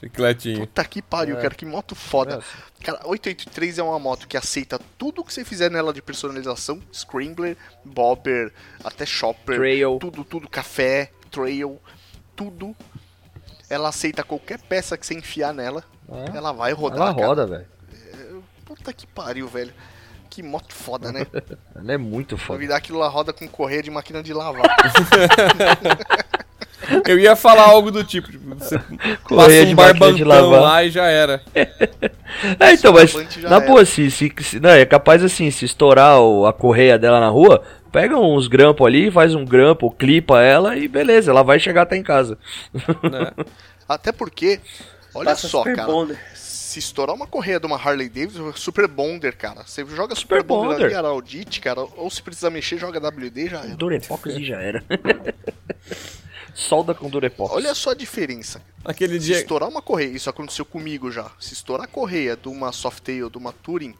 [0.00, 0.60] Chicletinho.
[0.60, 1.42] Puta que pariu, É.
[1.42, 2.36] cara, que moto foda.
[2.36, 2.46] Nossa.
[2.82, 7.56] Cara, 883 é uma moto que aceita tudo que você fizer nela de personalização, scrambler,
[7.84, 8.52] bobber,
[8.82, 9.98] até shopper, Trail.
[9.98, 11.80] tudo, tudo, café, trail,
[12.36, 12.76] tudo.
[13.70, 16.36] Ela aceita qualquer peça que você enfiar nela, É.
[16.36, 17.66] ela vai rodar, Ela roda, velho.
[18.84, 19.72] Puta que pariu, velho.
[20.28, 21.26] Que moto foda, né?
[21.74, 22.58] Ela é muito Vou foda.
[22.58, 24.62] virar aquilo lá roda com correia de máquina de lavar.
[27.08, 30.50] Eu ia falar algo do tipo, tipo, você passa Correia um de máquina de barbantão
[30.50, 30.60] lavar.
[30.60, 31.40] lá e já era.
[31.54, 33.60] É, então, mas na era.
[33.60, 37.28] boa, se, se, se- não, é capaz assim, se estourar o- a correia dela na
[37.28, 41.82] rua, pega uns grampos ali, faz um grampo, clipa ela e beleza, ela vai chegar
[41.82, 42.36] até em casa.
[42.74, 43.30] Né?
[43.88, 44.60] Até porque,
[45.14, 45.86] olha Passa só, cara.
[45.86, 46.18] Bonder.
[46.74, 49.62] Se estourar uma correia de uma Harley Davidson, Super Bonder, cara.
[49.64, 50.86] Você joga Super Super, Bonder, Bonder.
[50.86, 51.82] ali, Araldite, cara.
[51.82, 53.76] Ou se precisar mexer, joga WD já era.
[53.76, 54.84] Durepox e já era.
[56.52, 57.52] Solda com Durepox.
[57.54, 58.60] Olha só a diferença.
[58.84, 59.38] Aquele Se dia.
[59.38, 61.30] estourar uma correia, isso aconteceu comigo já.
[61.38, 63.94] Se estourar a correia de uma Softail, de uma Touring,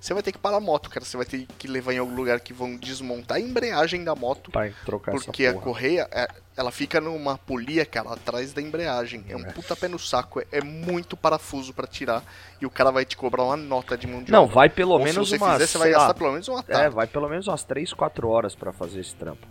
[0.00, 1.04] você vai ter que parar a moto, cara.
[1.04, 4.50] Você vai ter que levar em algum lugar que vão desmontar a embreagem da moto.
[4.50, 9.24] Pra trocar Porque essa a correia, é- ela fica numa polia, cara, atrás da embreagem.
[9.28, 12.22] É um puta pé no saco, é, é muito parafuso pra tirar.
[12.60, 14.54] E o cara vai te cobrar uma nota de mão de Não, obra.
[14.54, 16.48] vai pelo Ou menos se você umas, fizer, você vai sei lá, gastar pelo menos
[16.48, 16.94] uma É, tarde.
[16.94, 19.46] vai pelo menos umas 3, 4 horas pra fazer esse trampo.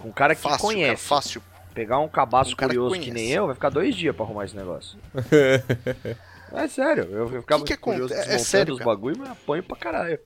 [0.00, 0.86] Com um cara que fácil, conhece.
[0.86, 1.42] cara, fácil.
[1.74, 3.12] Pegar um cabaço Um que curioso que, conhece.
[3.14, 4.98] nem eu, vai ficar dois dias pra arrumar esse negócio.
[6.52, 9.62] é sério, eu, eu ficava Que que curioso é- é sério, os bagulho, mas apanho
[9.62, 10.18] pra caralho.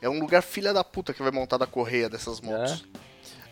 [0.00, 2.84] É um lugar filha da puta que vai montar da correia dessas motos.
[2.94, 2.98] É.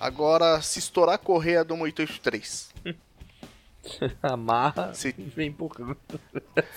[0.00, 2.70] Agora, se estourar a correia do 883,
[4.22, 5.96] Amarra Se- e vem empurrando.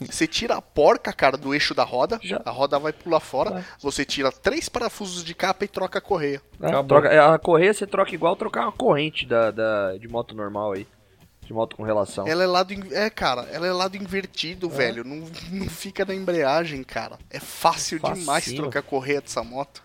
[0.00, 2.40] você tira a porca, cara, do eixo da roda, Já.
[2.44, 3.64] a roda vai pular fora, Vai.
[3.80, 6.40] você tira três parafusos de capa e troca a correia.
[6.60, 10.34] É, troca- é, a correia você troca igual trocar uma corrente da, da, de moto
[10.36, 10.86] normal aí.
[11.46, 12.26] De moto com relação.
[12.26, 12.72] Ela é lado.
[12.74, 15.04] in- É, cara, ela é lado invertido, velho.
[15.04, 17.18] Não, não fica na embreagem, cara.
[17.30, 18.18] É fácil Facinho.
[18.20, 19.82] demais trocar a correia dessa moto.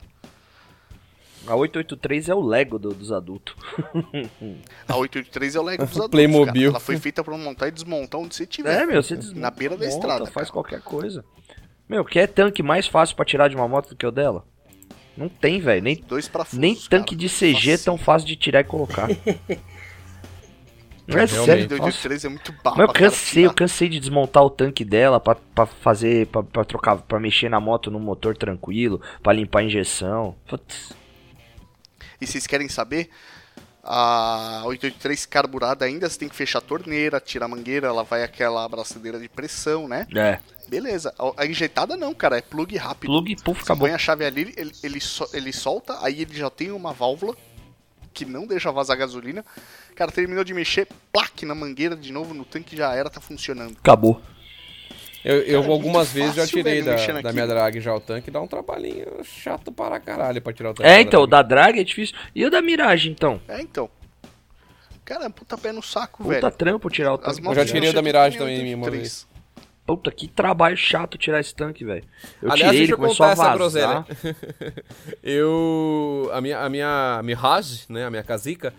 [1.48, 3.56] A 883 é o Lego do- dos adultos.
[4.88, 6.12] A 883 é o Lego dos adultos.
[6.12, 6.46] Playmobil.
[6.54, 6.68] Cara.
[6.68, 8.82] Ela foi feita pra montar e desmontar onde você tiver.
[8.82, 10.52] É, meu, você desmonta, Na beira da monta, estrada, faz cara.
[10.52, 11.24] qualquer coisa.
[11.90, 14.46] Meu, quer tanque mais fácil pra tirar de uma moto do que o dela?
[15.18, 15.82] Não tem, velho.
[15.84, 17.18] Nem, Dois nem tanque cara.
[17.18, 19.08] de CG é tão fácil de tirar e colocar.
[21.18, 21.46] É Realmente.
[21.46, 21.84] sério, A nossa.
[21.86, 25.36] 883 é muito baba, Mas eu cansei, eu cansei de desmontar o tanque dela pra,
[25.36, 29.64] pra fazer, pra, pra trocar, pra mexer na moto no motor tranquilo, pra limpar a
[29.64, 30.36] injeção.
[30.48, 30.94] Putz,
[32.20, 33.10] E vocês querem saber?
[33.84, 38.22] A 883 carburada ainda, você tem que fechar a torneira, tirar a mangueira, ela vai
[38.24, 40.06] aquela abraçadeira de pressão, né?
[40.16, 40.38] é,
[40.70, 41.14] Beleza.
[41.36, 43.10] A, injetada não, cara, é plug rápido.
[43.12, 43.88] plug, puf, Você acabou.
[43.88, 47.36] põe a chave ali, ele, ele, so- ele solta, aí ele já tem uma válvula
[48.14, 49.44] que não deixa vazar gasolina.
[49.96, 53.76] Cara, terminou de mexer, plaque na mangueira de novo no tanque já era, tá funcionando.
[53.80, 54.22] Acabou.
[55.24, 57.80] Eu, eu Cara, é algumas muito vezes já fácil, tirei velho, da, da minha drag
[57.80, 60.90] já o tanque, dá um trabalhinho chato para caralho pra tirar o tanque.
[60.90, 61.44] É, então, o drag.
[61.44, 62.16] da Drag é difícil.
[62.34, 63.40] E o da Mirage, então?
[63.48, 63.88] É, então.
[65.06, 66.52] Cara, puta pé no saco, Puta velho.
[66.52, 67.42] trampo tirar o As tanque.
[67.42, 69.28] motos já tirei o da mexer Mirage tudo em também uma 883.
[69.86, 72.04] Puta, que trabalho chato tirar esse tanque, velho.
[72.42, 74.06] Eu Aliás, tirei, deixa ele eu começou contar a essa vazar.
[74.06, 74.84] groselha.
[75.24, 76.30] eu.
[76.34, 78.06] A minha, a minha Mirage, né?
[78.06, 78.74] A minha casica,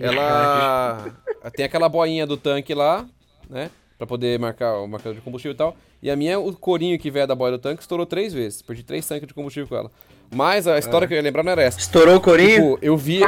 [0.00, 1.06] ela
[1.54, 3.06] tem aquela boinha do tanque lá,
[3.48, 3.70] né?
[3.98, 5.76] Pra poder marcar o marcador de combustível e tal.
[6.02, 8.60] E a minha, o corinho que veio da boia do tanque, estourou três vezes.
[8.60, 9.90] Perdi três tanques de combustível com ela.
[10.34, 11.78] Mas a história que eu ia lembrar não era essa.
[11.78, 12.74] Estourou o corinho?
[12.74, 13.20] Tipo, eu vi.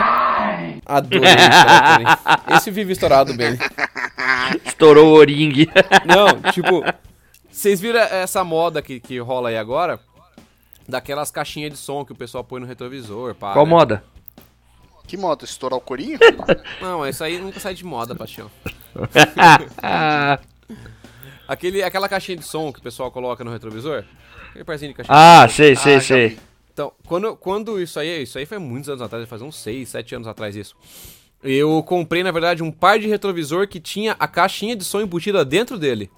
[0.85, 2.57] Adorei estourar o corinho.
[2.57, 3.57] Esse vive estourado bem.
[4.67, 5.69] Estourou o O-ring.
[6.05, 6.83] Não, tipo,
[7.59, 9.99] vocês viram essa moda que, que rola aí agora?
[10.89, 13.53] Daquelas caixinhas de som que o pessoal põe no retrovisor, pá.
[13.53, 13.71] Qual né?
[13.71, 14.05] moda?
[15.09, 15.45] Que moto?
[15.45, 16.21] Estourar o corinho?
[16.81, 18.49] Não, isso aí nunca sai de moda, paixão.
[21.49, 24.05] Aquele, aquela caixinha de som que o pessoal coloca no retrovisor?
[24.51, 25.55] Aquele parzinho de caixinha de ah som.
[25.55, 26.39] sei, sei, Ah, sei.
[26.73, 30.15] Então, quando, quando isso aí, isso aí foi muitos anos atrás, faz uns 6, 7
[30.15, 30.77] anos atrás isso.
[31.43, 35.45] Eu comprei, na verdade, um par de retrovisor que tinha a caixinha de som embutida
[35.45, 36.11] dentro dele.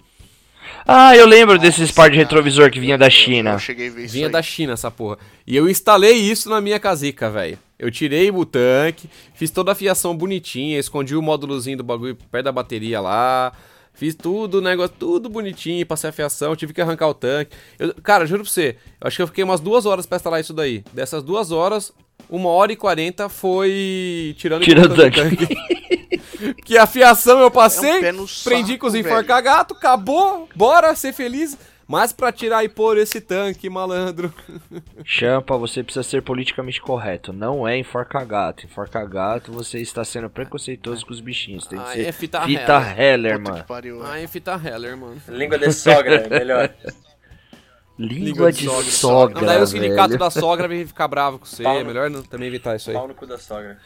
[0.86, 3.58] Ah, eu lembro desses par de retrovisor que vinha da Eu China.
[3.58, 4.32] cheguei a ver isso Vinha aí.
[4.32, 5.18] da China essa porra.
[5.46, 7.58] E eu instalei isso na minha casica, velho.
[7.78, 12.44] Eu tirei o tanque, fiz toda a fiação bonitinha, escondi o módulozinho do bagulho perto
[12.44, 13.52] da bateria lá.
[13.92, 17.54] Fiz tudo, o negócio, tudo bonitinho, passei a fiação, tive que arrancar o tanque.
[17.78, 20.40] Eu- cara, juro pra você, eu acho que eu fiquei umas duas horas pra instalar
[20.40, 20.82] isso daí.
[20.92, 21.92] Dessas duas horas,
[22.28, 25.20] uma hora e quarenta foi tirando Tirando o tanque.
[26.64, 29.06] que a fiação eu passei, É um prendi com os velho.
[29.06, 31.56] enforca-gato, acabou, bora ser feliz.
[31.86, 34.32] Mas pra tirar e pôr esse tanque, malandro.
[35.04, 37.32] Champa, você precisa ser politicamente correto.
[37.32, 38.64] Não é enforcar gato.
[38.64, 41.66] Enforcar gato, você está sendo preconceituoso com os bichinhos.
[41.66, 42.96] Tem que Ah, ser é fita fita Heller.
[43.00, 43.64] Heller, mano.
[43.64, 44.06] pariu.
[44.06, 45.20] Ai, fita Heller, mano.
[45.26, 46.70] Língua de sogra, é melhor.
[47.98, 48.90] Língua de sogra.
[48.92, 50.20] sogra, Não, daí o sindicato velho.
[50.20, 51.64] da sogra vem ficar bravo com você.
[51.64, 52.96] Pau É melhor não, também evitar isso aí.
[52.96, 53.78] Pau no cu da sogra.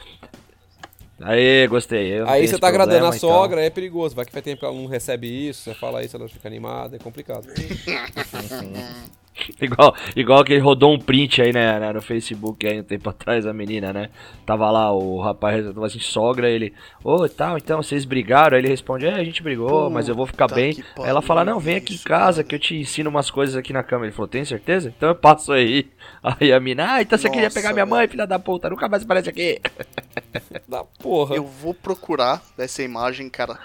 [1.25, 2.20] Aê, gostei.
[2.27, 3.18] Aí você tá agradando a então.
[3.18, 4.14] sogra, é perigoso.
[4.14, 6.97] Vai que faz tempo que ela não recebe isso, você fala isso, ela fica animada,
[6.97, 7.47] é complicado.
[9.61, 13.11] Igual, igual que ele rodou um print aí, né, né, no Facebook aí um tempo
[13.11, 14.11] atrás, a menina, né?
[14.47, 16.72] Tava lá, o rapaz tava assim, sogra, ele,
[17.03, 18.57] ô, tal, então vocês brigaram?
[18.57, 20.76] Aí ele responde, é, a gente brigou, mas eu vou ficar Puta bem.
[20.99, 22.49] Aí ela fala, não, vem aqui em isso, casa cara.
[22.49, 24.05] que eu te ensino umas coisas aqui na cama.
[24.05, 24.93] Ele falou, tem certeza?
[24.97, 25.91] Então eu passo aí.
[26.22, 28.11] Aí a mina, ah, então você queria Nossa, pegar minha mãe, velho.
[28.11, 29.61] filha da puta, nunca mais aparece aqui.
[30.66, 31.37] Da porra.
[31.37, 33.59] Eu vou procurar dessa imagem, cara.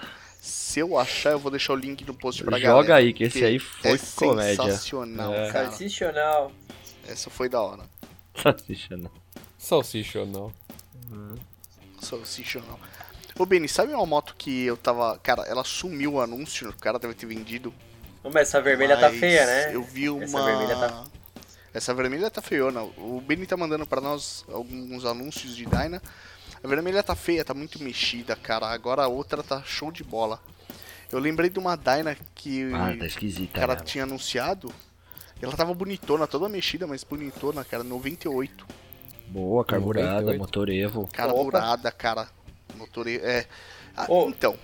[0.50, 2.80] Se eu achar, eu vou deixar o link no post pra galera.
[2.82, 4.64] Joga aí, que esse aí foi é comédia.
[4.64, 5.52] sensacional, É.
[5.52, 5.70] cara.
[5.70, 6.52] Sensacional.
[7.08, 7.84] Essa foi da hora.
[8.34, 9.10] Salsicha, não.
[9.58, 10.52] Salsicha, não.
[12.00, 12.78] Sensacional.
[13.38, 15.18] Ô, Beni, sabe uma moto que eu tava...
[15.18, 17.72] Cara, ela sumiu o anúncio, o cara deve ter vendido.
[18.24, 19.74] Mas essa vermelha tá mas feia, né?
[19.74, 20.24] Eu vi uma...
[20.24, 21.04] Essa vermelha tá-
[21.72, 22.82] Essa vermelha tá feiona.
[22.82, 26.02] O Beni tá mandando pra nós alguns anúncios de Dyna.
[26.62, 28.66] A vermelha tá feia, tá muito mexida, cara.
[28.66, 30.40] Agora a outra tá show de bola.
[31.10, 33.80] Eu lembrei de uma Dyna que Ah, tá o cara né?
[33.80, 34.72] tinha anunciado.
[35.40, 37.82] Ela tava bonitona, toda mexida, mas bonitona, cara.
[37.82, 38.66] 98.
[39.28, 40.38] Boa, carburada, 98.
[40.38, 41.08] motor Evo.
[41.12, 41.90] Cara, Opa.
[41.90, 42.28] cara.
[42.76, 43.08] Motor...
[43.08, 43.46] É...
[43.96, 44.56] Ah, Ô, então,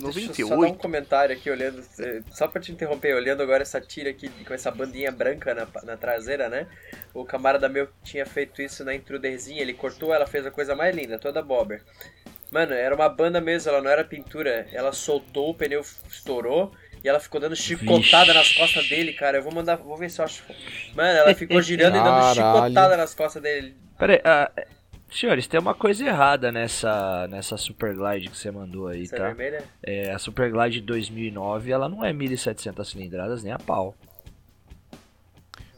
[0.00, 0.78] Deixa eu só dar um 98...
[0.78, 4.70] comentário aqui, olhando, eh, só pra te interromper, olhando agora essa tira aqui com essa
[4.70, 6.66] bandinha branca na, na traseira, né?
[7.12, 10.94] O camarada meu tinha feito isso na intruderzinha, ele cortou, ela fez a coisa mais
[10.94, 11.82] linda, toda bobber.
[12.50, 16.72] Mano, era uma banda mesmo, ela não era pintura, ela soltou, o pneu estourou
[17.02, 18.34] e ela ficou dando chicotada Vixe.
[18.34, 19.38] nas costas dele, cara.
[19.38, 20.42] Eu vou mandar, vou ver se eu acho.
[20.94, 23.76] Mano, ela ficou girando e dando chicotada nas costas dele.
[23.98, 24.50] Pera aí, ah,
[25.18, 29.24] senhores, tem uma coisa errada nessa, nessa Super Glide que você mandou aí, Essa tá?
[29.26, 29.64] vermelha?
[29.82, 33.94] É, a Super Glide 2009, ela não é 1.700 cilindradas nem a pau.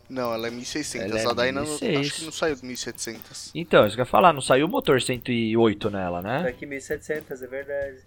[0.09, 1.11] Não, ela é 1600.
[1.11, 2.01] Ela é Dyna não- 1600.
[2.07, 3.51] acho que não saiu de 1700.
[3.55, 6.49] Então, isso que eu ia falar, não saiu o motor 108 nela, Tá né?
[6.51, 7.99] aqui 1700, é verdade.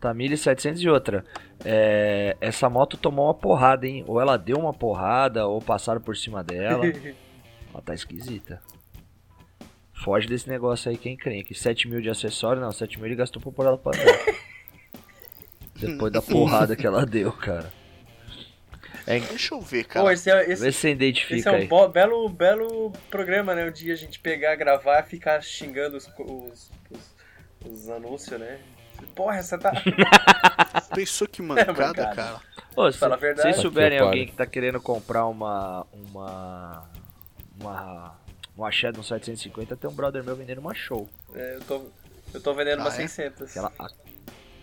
[0.00, 1.24] Tá 1.700 e outra.
[1.64, 4.04] É, essa moto tomou uma porrada, hein?
[4.08, 6.84] Ou ela deu uma porrada, ou passaram por cima dela.
[7.72, 8.60] ela tá esquisita.
[10.04, 11.42] Foge desse negócio aí, quem crê.
[11.42, 14.18] Que 7 mil de acessório, não, 7 mil ele gastou pra pôr ela pra andar.
[15.76, 17.72] Depois da porrada que ela deu, cara.
[19.06, 20.12] É, Deixa eu ver, Pô, cara.
[20.12, 23.66] esse é, esse, vê se você Esse identifica é um bo- belo, belo programa, né?
[23.66, 27.14] Um dia a gente pegar, gravar e ficar xingando os, os, os,
[27.64, 28.58] os anúncios, né?
[29.14, 29.72] Porra, essa tá.
[30.94, 32.14] Pensou que mancada, mancada.
[32.14, 32.40] cara.
[32.76, 33.48] Ô, se Fala a verdade.
[33.48, 35.86] vocês souberem alguém que tá querendo comprar uma.
[35.92, 36.90] Uma.
[37.60, 38.18] Uma.
[38.58, 41.08] Uma Shadow 750, tem um brother meu vendendo uma show.
[41.32, 41.82] É, eu, tô,
[42.34, 43.06] eu tô vendendo Ah, uma é?
[43.06, 43.52] 600.
[43.52, 43.72] Que ela,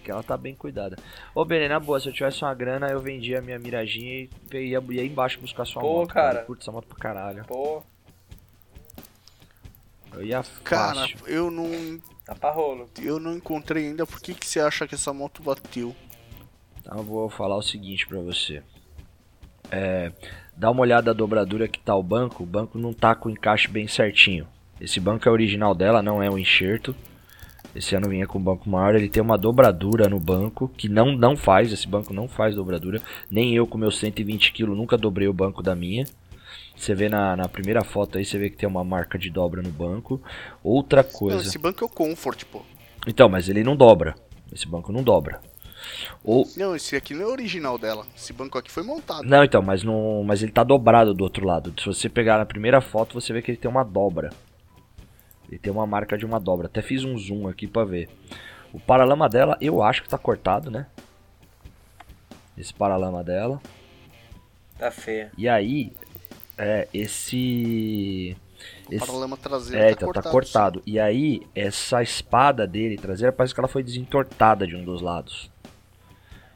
[0.03, 0.97] que ela tá bem cuidada.
[1.33, 4.57] Ô, Benê, na boa, se eu tivesse uma grana, eu vendia a minha miradinha e
[4.57, 6.09] ia, ia embaixo buscar sua Pô, moto.
[6.13, 6.41] cara.
[6.41, 7.45] Eu curto essa moto pra caralho.
[7.45, 7.81] Pô,
[10.13, 11.17] Eu ia Cara, fácil.
[11.27, 12.89] eu não, tá pra rolo.
[13.01, 14.05] eu não encontrei ainda.
[14.05, 15.95] Por que, que você acha que essa moto bateu?
[16.79, 18.61] Então eu vou falar o seguinte pra você.
[19.71, 20.11] É,
[20.57, 22.43] dá uma olhada na dobradura que tá o banco.
[22.43, 24.47] O banco não tá com o encaixe bem certinho.
[24.79, 26.95] Esse banco é original dela, não é um enxerto.
[27.75, 31.11] Esse ano vinha com um banco maior, ele tem uma dobradura no banco que não
[31.11, 33.01] não faz, esse banco não faz dobradura.
[33.29, 36.05] Nem eu com meus 120 kg nunca dobrei o banco da minha.
[36.75, 39.61] Você vê na, na primeira foto aí, você vê que tem uma marca de dobra
[39.61, 40.21] no banco.
[40.63, 41.47] Outra Não, coisa.
[41.47, 42.61] esse banco é o Comfort, pô.
[43.07, 44.15] Então, mas ele não dobra.
[44.53, 45.39] Esse banco não dobra.
[46.23, 48.05] Ou Não, esse aqui não é original dela.
[48.15, 49.23] Esse banco aqui foi montado.
[49.23, 51.73] Não, então, mas não, mas ele tá dobrado do outro lado.
[51.79, 54.31] Se você pegar na primeira foto, você vê que ele tem uma dobra.
[55.49, 56.67] Ele tem uma marca de uma dobra.
[56.67, 58.09] Até fiz um zoom aqui pra ver.
[58.73, 60.87] O paralama dela, eu acho que tá cortado, né?
[62.57, 63.61] Esse paralama dela.
[64.77, 65.31] Tá feia.
[65.37, 65.93] E aí,
[66.57, 68.35] é, esse
[68.89, 70.23] O esse paralama traseiro é, tá então cortado.
[70.23, 70.83] tá cortado.
[70.85, 75.49] E aí, essa espada dele traseira parece que ela foi desentortada de um dos lados.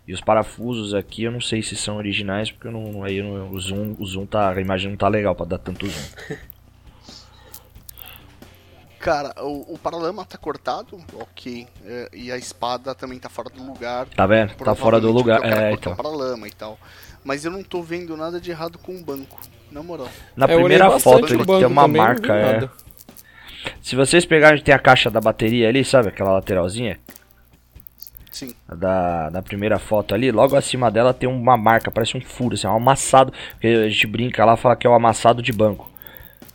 [0.10, 3.24] E os parafusos aqui eu não sei se são originais, porque eu não, aí eu
[3.26, 6.02] não- o zoom, o zoom tá, a imagem não tá legal pra dar tanto zoom.
[9.00, 11.68] Cara, o, o paralama tá cortado, ok.
[11.86, 14.08] É, e a espada também tá fora do lugar.
[14.08, 14.56] Tá vendo?
[14.56, 15.46] Tá fora do lugar.
[15.46, 15.96] É, então.
[15.96, 16.80] paralama e tal.
[17.24, 19.40] Mas eu não tô vendo nada de errado com o banco.
[19.72, 20.10] Na moral.
[20.36, 22.68] Na É, primeira foto ele tem uma marca, é.
[23.80, 26.08] Se vocês pegarem, tem a caixa da bateria ali, sabe?
[26.08, 27.00] Aquela lateralzinha.
[28.32, 28.54] Sim.
[28.68, 32.68] da, da primeira foto ali, logo acima dela tem uma marca, parece um furo, assim,
[32.68, 33.34] um amassado.
[33.60, 35.90] Que a gente brinca lá, fala que é o amassado de banco.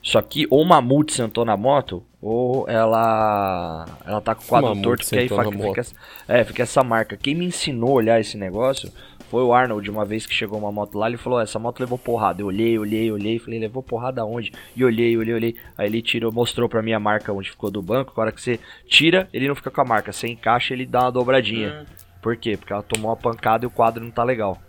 [0.03, 4.83] Só que ou o Mamute sentou na moto, ou ela ela tá com o quadro
[4.83, 5.83] torto, que aí fica, fica
[6.29, 7.17] é, fica essa marca.
[7.17, 8.93] Quem me ensinou a olhar esse negócio
[9.31, 11.99] foi o Arnold, uma vez que chegou uma moto lá, ele falou, essa moto levou
[11.99, 12.43] porrada.
[12.43, 14.53] Eu olhei, olhei, olhei, falei, levou porrada aonde?
[14.77, 15.57] E olhei, olhei, olhei.
[15.77, 18.13] Aí ele tirou, mostrou pra mim a marca onde ficou do banco.
[18.17, 20.13] A hora que você tira, ele não fica com a marca.
[20.13, 21.87] Você encaixa, ele dá uma dobradinha.
[22.23, 22.57] Por quê?
[22.57, 24.61] Porque ela tomou uma pancada e o quadro não tá legal.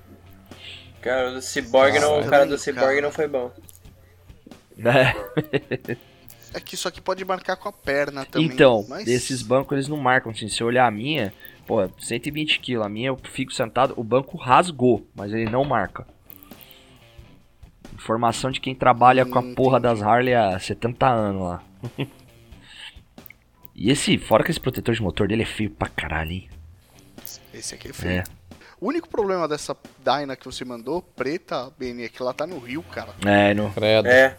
[1.01, 2.57] Cara, o do Cyborg não, o cara do.
[2.57, 3.51] Cyborg não foi bom.
[4.83, 5.15] É.
[6.55, 8.47] É que isso aqui pode marcar com a perna também.
[8.47, 9.07] Então, mas...
[9.07, 10.47] esses bancos eles não marcam assim.
[10.47, 11.33] Se eu olhar a minha,
[11.65, 16.05] pô, 120 kg, a minha eu fico sentado, o banco rasgou, mas ele não marca.
[17.93, 21.63] Informação de quem trabalha com a Hum, porra das Harley há 70 anos lá.
[23.73, 26.49] e esse, fora que esse protetor de motor dele é feio pra caralho, hein?
[27.53, 28.19] Esse aqui é feio.
[28.19, 28.23] É.
[28.79, 32.59] O único problema dessa Dyna que você mandou, preta, BN, é que ela tá no
[32.59, 33.15] Rio, cara.
[33.25, 33.71] É, no.
[33.71, 34.07] Credo.
[34.07, 34.37] É.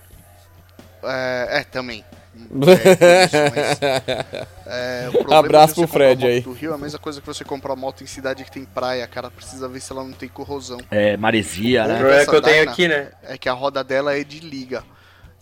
[1.02, 2.04] É, é também.
[2.37, 6.41] É, isso, mas, é, o problema Abraço pro Fred aí.
[6.41, 9.07] Do Rio é a mesma coisa que você comprar moto em cidade que tem praia,
[9.07, 9.30] cara.
[9.30, 10.78] Precisa ver se ela não tem corrosão.
[10.91, 11.95] É, maresia, O né?
[11.99, 13.11] problema Essa que eu tenho aqui, né?
[13.22, 14.84] É que a roda dela é de liga.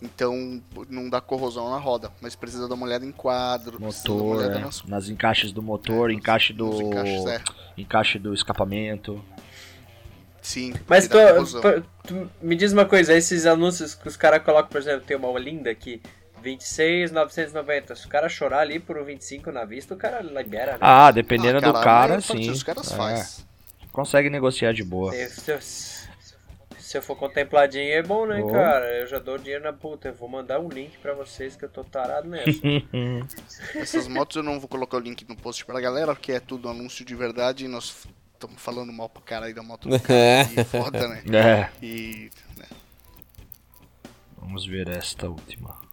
[0.01, 2.11] Então não dá corrosão na roda.
[2.21, 3.79] Mas precisa dar uma olhada em quadro.
[3.79, 6.81] precisa dar uma Motor, olhada é, nas, nas encaixes do motor, É, encaixe nos do.
[6.83, 7.41] encaixes, é.
[7.77, 9.23] Encaixe do escapamento.
[10.41, 10.73] Sim.
[10.87, 11.17] Mas tu,
[12.05, 15.39] tu- me diz uma coisa, esses anúncios que os caras colocam, por exemplo, tem uma
[15.39, 15.99] linda aqui,
[16.45, 17.95] 26,990.
[17.95, 20.77] Se o cara chorar ali por um 25 na vista, o cara libera, né?
[20.81, 22.49] Ah, dependendo Ah, do a cara, sim.
[22.51, 23.45] Os caras É, faz.
[23.91, 25.11] Consegue negociar de boa.
[25.11, 28.51] Se, se eu- se eu for contempladinho é bom, né, Oh.
[28.51, 28.85] cara?
[28.99, 30.09] Eu já dou dinheiro na puta.
[30.09, 32.45] Eu vou mandar um link pra vocês que eu tô tarado nessa.
[33.75, 36.69] Essas motos eu não vou colocar o link no post pra galera, porque é tudo
[36.69, 40.47] anúncio de verdade e nós estamos falando mal pra caralho da moto do cara.
[40.55, 41.23] e foda, né?
[41.33, 41.69] É.
[41.83, 42.29] E.
[42.55, 42.65] né,
[44.37, 45.83] Vamos ver esta última.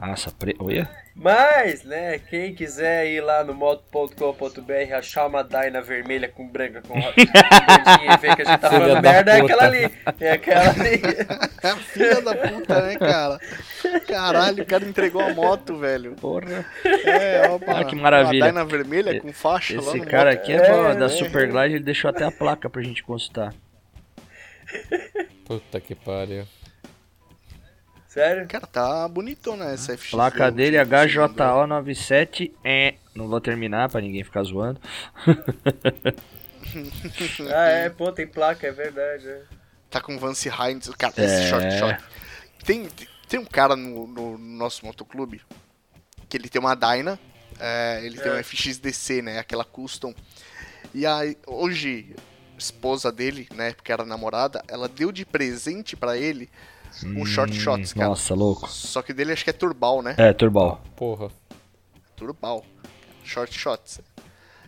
[0.00, 0.54] Ah, essa pre...
[0.60, 0.88] Olha.
[1.14, 6.94] Mas, né, quem quiser ir lá no moto.com.br achar uma Dyna vermelha com branca com
[6.94, 9.90] verdinha e ver que a gente tá Filha falando da merda, é aquela ali.
[10.20, 11.02] É aquela ali.
[11.64, 13.40] É filha da puta, né, cara?
[14.06, 16.14] Caralho, o cara entregou a moto, velho.
[16.14, 16.64] Porra.
[17.04, 18.44] É, ó, Ah, que maravilha.
[18.44, 20.40] Uma Dyna vermelha com faixa lá Esse cara moto.
[20.40, 21.08] aqui é, É, bom, da é.
[21.08, 23.52] Superglide, ele deixou até a placa pra gente consultar.
[25.44, 26.44] Puta que pariu.
[28.18, 28.46] Sério?
[28.48, 29.74] Cara, tá bonitão, né?
[29.74, 30.10] Essa FX.
[30.10, 31.66] Placa dele é última que você mandou.
[31.68, 32.52] HJO97.
[32.64, 32.94] É.
[33.14, 34.80] Não vou terminar pra ninguém ficar zoando.
[37.54, 39.26] Ah, é, pô, tem placa, é verdade.
[39.26, 39.42] é.
[39.88, 40.88] Tá com Vance Hines.
[40.90, 41.24] Cara, É.
[41.24, 42.04] esse short shot.
[42.64, 42.86] Tem,
[43.26, 45.40] tem um cara no, no nosso motoclube
[46.28, 47.18] que ele tem uma Dyna.
[47.58, 48.34] é, ele tem É.
[48.34, 49.38] uma FXDC, né?
[49.38, 50.14] Aquela custom.
[50.94, 52.14] E aí, hoje,
[52.58, 53.72] esposa dele, né?
[53.72, 56.50] Porque era namorada, ela deu de presente pra ele
[57.04, 58.08] um short shots, cara.
[58.08, 58.68] Nossa, louco.
[58.68, 60.14] Só que dele acho que é turbal, né?
[60.18, 60.80] É, Turbal.
[60.96, 61.28] Porra.
[62.16, 62.64] Turbal.
[63.24, 64.00] Short shots.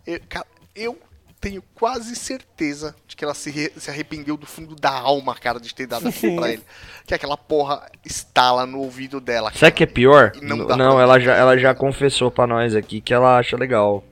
[0.06, 0.98] Eu, cara, eu
[1.40, 5.58] tenho quase certeza de que ela se, re- se arrependeu do fundo da alma, cara,
[5.58, 6.62] de ter dado aquilo pra ele.
[7.06, 9.50] Que aquela porra estala no ouvido dela.
[9.50, 10.32] O que é pior?
[10.36, 13.56] E não N- Não, ela já, ela já confessou pra nós aqui que ela acha
[13.56, 14.04] legal.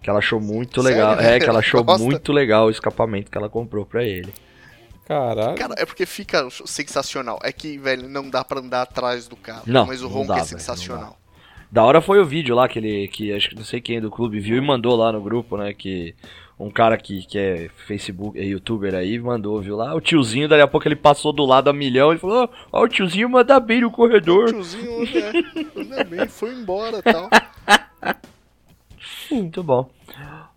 [0.00, 0.96] Que ela achou muito Sério?
[0.98, 1.18] legal.
[1.20, 2.04] É, que ela achou Gosta?
[2.04, 4.32] muito legal o escapamento que ela comprou pra ele.
[5.06, 5.56] Caralho.
[5.56, 7.38] Cara, é porque fica sensacional.
[7.42, 9.62] É que, velho, não dá pra andar atrás do carro.
[9.66, 11.18] Não, mas o ronco dá, é velho, sensacional.
[11.70, 13.08] Da hora foi o vídeo lá que ele.
[13.08, 15.74] Que acho que não sei quem do clube viu e mandou lá no grupo, né?
[15.74, 16.14] Que
[16.58, 19.94] um cara que, que é Facebook, é youtuber aí, mandou, viu lá.
[19.94, 22.88] O tiozinho, dali a pouco ele passou do lado a milhão e falou: Ó, o
[22.88, 24.48] tiozinho manda bem no O corredor.
[24.48, 25.32] tiozinho né,
[25.76, 27.28] anda bem, foi embora e tal.
[29.30, 29.90] Muito bom.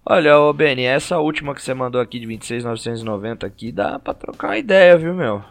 [0.10, 4.48] Olha, ô Benny, essa última que você mandou aqui de 26,990 aqui dá pra trocar
[4.48, 5.44] uma ideia, viu, meu?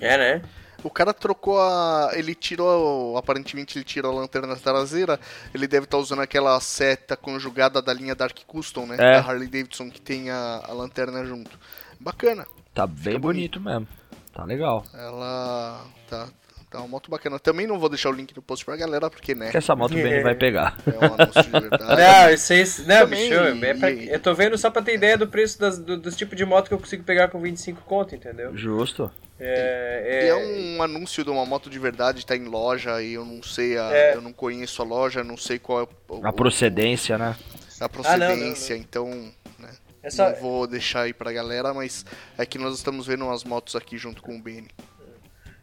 [0.00, 0.42] É, né?
[0.82, 2.10] O cara trocou a.
[2.14, 3.16] Ele tirou.
[3.16, 5.20] Aparentemente ele tirou a lanterna traseira.
[5.54, 8.96] Ele deve estar usando aquela seta conjugada da linha Dark Custom, né?
[8.96, 8.98] É.
[8.98, 11.56] Da Harley Davidson que tem a, a lanterna junto.
[12.00, 12.44] Bacana.
[12.74, 13.86] Tá bem bonito mesmo.
[14.34, 14.84] Tá legal.
[14.92, 15.86] Ela.
[16.10, 16.28] Tá,
[16.70, 17.38] tá uma moto bacana.
[17.38, 19.50] Também não vou deixar o link no post pra galera, porque, né?
[19.50, 20.76] Que essa moto o Benny vai pegar.
[20.86, 21.84] É um anúncio de verdade.
[22.02, 22.64] Não, isso aí.
[22.86, 25.78] Não, Também, bicho, é pra- eu tô vendo só pra ter ideia do preço das,
[25.78, 28.56] do- dos tipos de moto que eu consigo pegar com 25 conto, entendeu?
[28.56, 29.10] Justo.
[29.38, 33.12] É, E é, é um anúncio de uma moto de verdade, tá em loja e
[33.14, 34.14] eu não sei, a, É.
[34.14, 37.36] eu não conheço a loja, não sei qual é o- A procedência, né?
[37.78, 39.68] a procedência, Ah, não, então né,
[40.02, 42.06] é só, não vou deixar aí pra galera, mas
[42.38, 44.68] é que nós estamos vendo umas motos aqui junto com o Benny.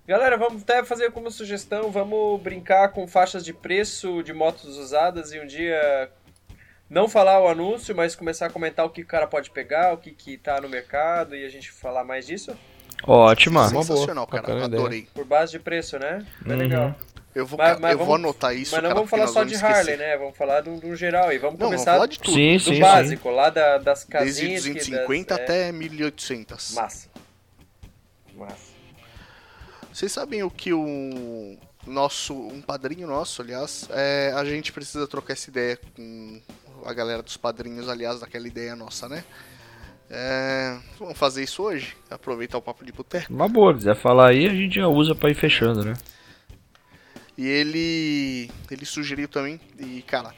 [0.06, 5.32] Galera, vamos até fazer como sugestão, vamos brincar com faixas de preço de motos usadas
[5.32, 6.10] e um dia
[6.90, 9.98] não falar o anúncio, mas começar a comentar o que o cara pode pegar, o
[9.98, 12.54] que, que tá no mercado e a gente falar mais disso?
[13.08, 13.62] Ótima.
[13.62, 14.42] Uma boa, Sensacional, cara.
[14.44, 14.80] bacana ideia.
[14.82, 15.08] Adorei.
[15.14, 16.26] Por base de preço, né?
[16.46, 16.58] É Uhum.
[16.58, 16.96] legal.
[17.34, 19.34] Eu vou, Mas- mas eu vou vamos- anotar isso, Mas não cara, vamos falar só
[19.36, 19.76] vamos de esquecer.
[19.80, 20.18] Harley, né?
[20.18, 22.36] Vamos falar do, do geral e vamos Não, vamos começar de tudo.
[22.36, 22.80] Sim, do sim, sim.
[22.80, 24.64] básico, lá da- das Desde casinhas.
[24.64, 26.74] que 250 das- é, até 1800.
[26.76, 27.10] Massa.
[28.36, 28.74] Massa.
[29.94, 35.34] Vocês sabem o que o nosso, um padrinho nosso, aliás, é, a gente precisa trocar
[35.34, 36.42] essa ideia com
[36.84, 39.24] a galera dos padrinhos, aliás, daquela ideia nossa, né?
[40.10, 41.96] É, vamos fazer isso hoje?
[42.10, 43.32] Aproveitar o papo de boteco.
[43.32, 45.94] Uma boa, quiser falar aí, a gente já usa pra ir fechando, né?
[47.38, 50.34] E ele, ele sugeriu também, e cara,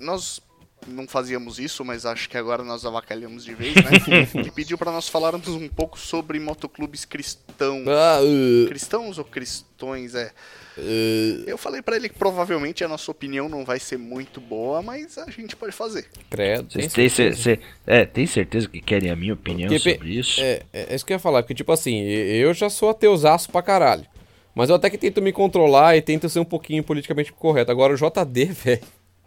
[0.00, 0.40] nós
[0.86, 3.90] não fazíamos isso, mas acho que agora nós avacalhamos de vez, né?
[4.34, 7.86] ele pediu pra nós falarmos um pouco sobre motoclubes cristãos.
[7.88, 10.30] Ah, uh, Cristãos ou cristões, é.
[10.78, 14.82] uh, Eu falei pra ele que provavelmente a nossa opinião não vai ser muito boa,
[14.82, 16.08] mas a gente pode fazer.
[16.30, 16.68] credo.
[16.68, 20.40] Tem têm, cer- cer- é, tem certeza que querem a minha opinião Porque sobre isso?
[20.40, 23.50] É, é, é isso que eu ia falar, porque tipo assim, eu já sou ateusaço
[23.50, 24.06] pra caralho.
[24.54, 27.70] Mas eu até que tento me controlar e tento ser um pouquinho politicamente correto.
[27.70, 28.80] Agora o JD, velho.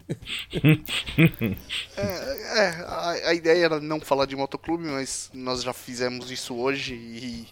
[2.51, 6.95] É, a, a ideia era não falar de motoclube, mas nós já fizemos isso hoje
[6.95, 7.47] e.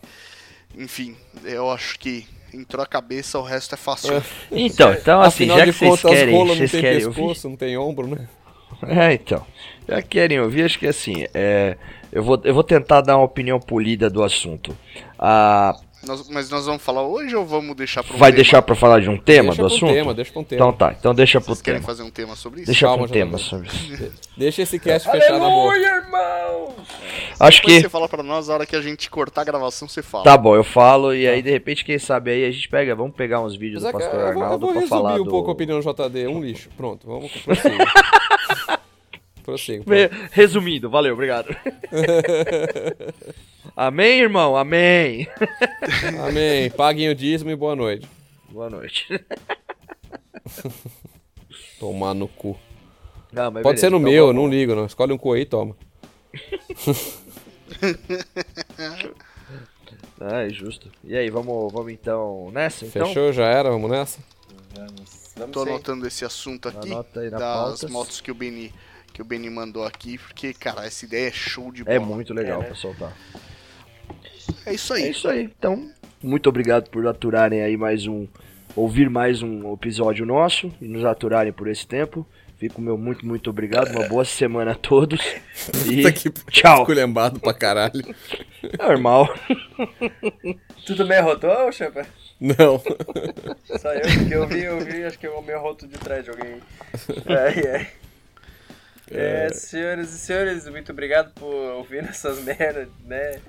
[0.75, 4.23] Enfim, eu acho que entrou a cabeça, o resto é fácil.
[4.51, 7.05] Então, então assim, Afinal já de que vocês contas, querem, rola não vocês tem querem
[7.05, 7.15] ouvir?
[7.15, 8.27] pescoço, não tem ombro, né?
[8.83, 9.45] É, então.
[9.87, 11.77] Já querem ouvir, acho que assim, é,
[12.11, 14.75] eu, vou, eu vou tentar dar uma opinião polida do assunto.
[15.17, 15.75] Ah,
[16.05, 18.35] Nós- mas nós vamos falar hoje ou vamos deixar para um vai tema?
[18.43, 19.93] deixar pra falar de um tema deixa do pra um assunto?
[19.93, 20.59] tema, deixa pra um tema.
[20.61, 21.87] Então tá, então deixa pro Vocês querem tema.
[21.91, 22.67] fazer um tema sobre isso?
[22.67, 24.11] Deixa Calma, pro tema sobre isso.
[24.37, 25.69] Deixa esse cast fechado na boca.
[25.75, 26.75] Aleluia, irmão!
[27.39, 27.81] Acho Depois que.
[27.81, 30.23] você fala pra nós, a hora que a gente cortar a gravação, você fala.
[30.23, 33.15] Tá bom, eu falo e aí de repente, quem sabe aí a gente pega, vamos
[33.15, 35.15] pegar uns vídeos Mas do é Pastor eu vou, eu Arnaldo vou pra resumir falar
[35.15, 35.29] um do...
[35.31, 36.27] pouco a opinião do JD.
[36.27, 36.69] Um lixo.
[36.77, 37.79] Pronto, vamos prosseguir.
[39.47, 39.81] Prossiga.
[39.87, 41.55] Ve- Resumindo, valeu, obrigado.
[43.77, 44.57] Amém, irmão?
[44.57, 45.25] Amém.
[46.27, 46.69] Amém.
[46.71, 48.05] Paguem o dízimo e boa noite.
[48.49, 49.07] Boa noite.
[51.79, 52.59] Tomar no cu.
[53.31, 54.85] Não, mas Pode beleza, ser no então meu, eu não ligo, não.
[54.85, 55.77] Escolhe um cu aí e toma.
[60.19, 60.89] Ah, é justo.
[61.03, 62.85] E aí, vamos, vamos então nessa?
[62.85, 63.07] Então?
[63.07, 63.31] Fechou?
[63.31, 63.69] Já era?
[63.69, 64.19] Vamos nessa?
[64.75, 65.69] Vamos, vamos Tô sim.
[65.69, 67.91] anotando esse assunto aqui Anota aí na das pautas.
[67.91, 68.73] motos que o Beni
[69.17, 71.95] que o Beni mandou aqui, porque cara, essa ideia é show de bola.
[71.95, 72.67] É muito legal É, né?
[72.67, 73.17] pra soltar.
[74.63, 75.09] É isso É aí.
[75.09, 75.49] isso aí.
[75.57, 75.89] Então,
[76.21, 78.27] muito obrigado por aturarem aí mais um.
[78.75, 82.27] Ouvir mais um episódio nosso e nos aturarem por esse tempo.
[82.59, 83.89] Fico meu muito, muito obrigado.
[83.89, 85.19] Uma boa semana a todos.
[85.91, 86.81] E que tchau.
[86.81, 88.15] Esculhambado pra caralho.
[88.77, 89.33] Normal.
[90.85, 92.05] Tudo bem, rotou, Champa?
[92.39, 92.79] Não.
[93.79, 96.29] Só eu, porque eu vi, eu vi, acho que o meu roto de trás de
[96.29, 96.61] alguém.
[97.25, 97.87] Ai, ai.
[99.09, 103.39] É, senhoras e senhores, muito obrigado por ouvir essas merdas, né?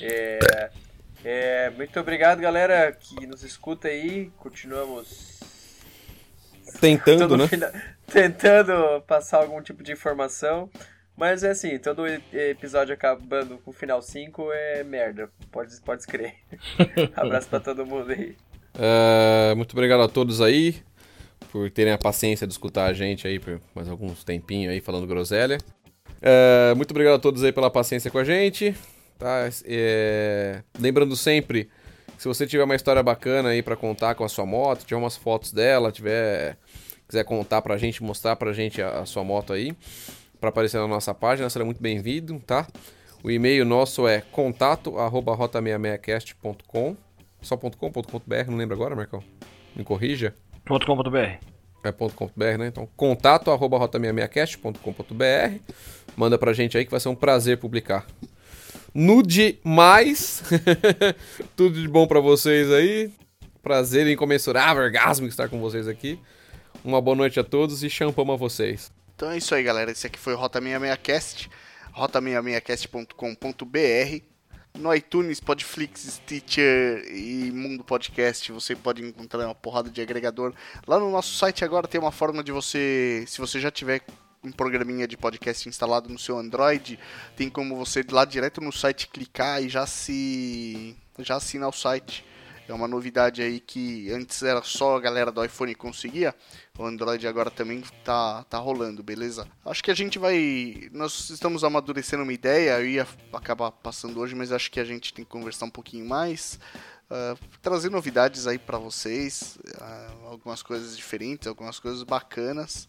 [0.00, 0.70] É,
[1.24, 4.30] é, muito obrigado, galera, que nos escuta aí.
[4.38, 5.40] Continuamos
[6.80, 7.46] Tentando, todo né?
[8.06, 10.70] tentando passar algum tipo de informação.
[11.16, 15.28] Mas é assim, todo episódio acabando com o final 5 é merda.
[15.50, 16.36] Pode, pode crer.
[17.14, 18.34] Abraço pra todo mundo aí.
[18.74, 20.82] É, muito obrigado a todos aí
[21.52, 25.06] por terem a paciência de escutar a gente aí por mais alguns tempinhos aí falando
[25.06, 25.58] groselha.
[26.22, 28.74] É, muito obrigado a todos aí pela paciência com a gente.
[29.18, 29.50] Tá?
[29.66, 31.68] É, lembrando sempre
[32.16, 35.14] se você tiver uma história bacana aí pra contar com a sua moto, tiver umas
[35.16, 36.56] fotos dela, tiver
[37.06, 39.76] quiser contar pra gente, mostrar pra gente a, a sua moto aí,
[40.40, 42.66] pra aparecer na nossa página, será muito bem-vindo, tá?
[43.22, 46.96] O e-mail nosso é contato@rota66cast.com.
[47.42, 49.22] Só .com.br, não lembro agora, Marcão?
[49.76, 50.34] Me corrija.
[50.66, 51.16] .com.br
[51.84, 52.66] É .com.br, né?
[52.66, 55.74] Então, contato arroba rota66cast.com.br.
[56.16, 58.06] Manda pra gente aí que vai ser um prazer publicar.
[58.94, 60.42] Nude mais.
[61.56, 63.10] Tudo de bom pra vocês aí.
[63.62, 66.18] Prazer incomensurável, orgasmo estar com vocês aqui.
[66.84, 68.90] Uma boa noite a todos e champamos a vocês.
[69.14, 69.92] Então é isso aí, galera.
[69.92, 71.48] Esse aqui foi o Rota 66cast,
[71.96, 74.31] rota66cast.com.br.
[74.78, 80.54] No iTunes, Podflix, Stitcher e Mundo Podcast, você pode encontrar uma porrada de agregador.
[80.86, 84.02] Lá no nosso site agora tem uma forma de você, se você já tiver
[84.42, 86.98] um programinha de podcast instalado no seu Android,
[87.36, 91.72] tem como você ir lá direto no site clicar e já se já assinar o
[91.72, 92.24] site.
[92.72, 96.34] É uma novidade aí que antes era só a galera do iPhone conseguia.
[96.78, 99.46] O Android agora também tá, tá rolando, beleza?
[99.62, 100.88] Acho que a gente vai.
[100.90, 105.12] Nós estamos amadurecendo uma ideia, eu ia acabar passando hoje, mas acho que a gente
[105.12, 106.58] tem que conversar um pouquinho mais.
[107.10, 112.88] ah, trazer novidades aí pra vocês, ah, algumas coisas diferentes, algumas coisas bacanas.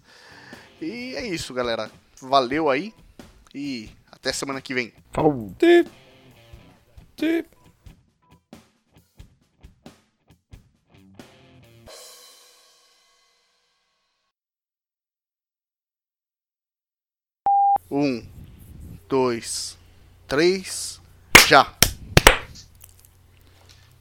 [0.81, 1.91] E é isso, galera.
[2.21, 2.93] Valeu aí
[3.53, 4.93] e até semana que vem.
[5.11, 5.53] Falou.
[17.96, 18.24] Um,
[19.08, 19.78] dois,
[20.28, 21.00] três,
[21.48, 21.72] já!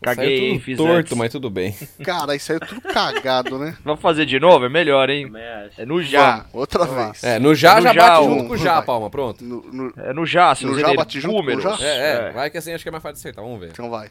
[0.01, 1.13] Caguei, tudo fiz torto, antes.
[1.13, 1.77] mas tudo bem.
[2.03, 3.77] Cara, isso aí é tudo cagado, né?
[3.85, 4.65] Vamos fazer de novo?
[4.65, 5.31] É melhor, hein?
[5.77, 6.39] É no já.
[6.39, 7.23] Vamos, outra vez.
[7.23, 8.85] É, no já No já já, bate um, junto com o já, vai.
[8.87, 9.45] Palma, pronto.
[9.45, 11.77] No- no- É no já, seus No já bate junto com o já?
[11.79, 13.73] É, é, vai que assim acho que é mais fácil de acertar, vamos ver.
[13.73, 14.11] Então vai.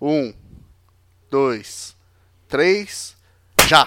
[0.00, 0.32] Um,
[1.30, 1.94] dois,
[2.48, 3.14] três,
[3.68, 3.86] já!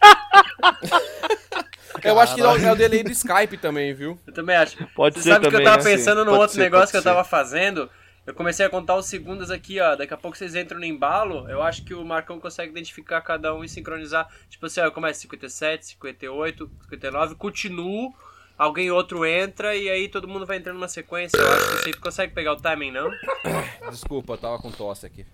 [2.04, 4.18] Eu acho que é o- delay do Skype também, viu?
[4.26, 4.76] Eu também acho.
[4.94, 5.90] Pode Você ser sabe que eu também, tava né?
[5.90, 7.08] pensando Sim, no outro ser, negócio que eu ser.
[7.08, 7.90] tava fazendo.
[8.26, 9.96] Eu comecei a contar os segundos aqui, ó.
[9.96, 11.48] Daqui a pouco vocês entram no embalo.
[11.48, 14.28] Eu acho que o Marcão consegue identificar cada um e sincronizar.
[14.50, 18.14] Tipo assim, ó, eu começo 57, 58, 59, continuo.
[18.58, 21.38] Alguém outro entra e aí todo mundo vai entrando numa sequência.
[21.38, 23.10] Eu acho que você consegue pegar o timing, não?
[23.90, 25.24] Desculpa, eu tava com tosse aqui.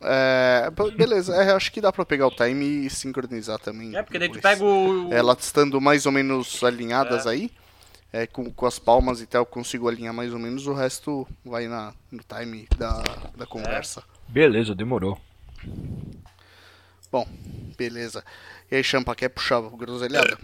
[0.00, 3.96] É, beleza, é, acho que dá pra pegar o time e sincronizar também.
[3.96, 5.12] É, porque daí tu pega o.
[5.12, 7.50] Elas estando mais ou menos alinhadas aí,
[8.12, 11.26] é, com, com as palmas e tal, eu consigo alinhar mais ou menos, o resto
[11.44, 13.02] vai na, no time da,
[13.36, 14.02] da conversa.
[14.28, 15.18] Beleza, demorou.
[17.10, 17.26] Bom,
[17.76, 18.24] beleza.
[18.70, 20.38] E aí, Champa, quer puxar a groselhada?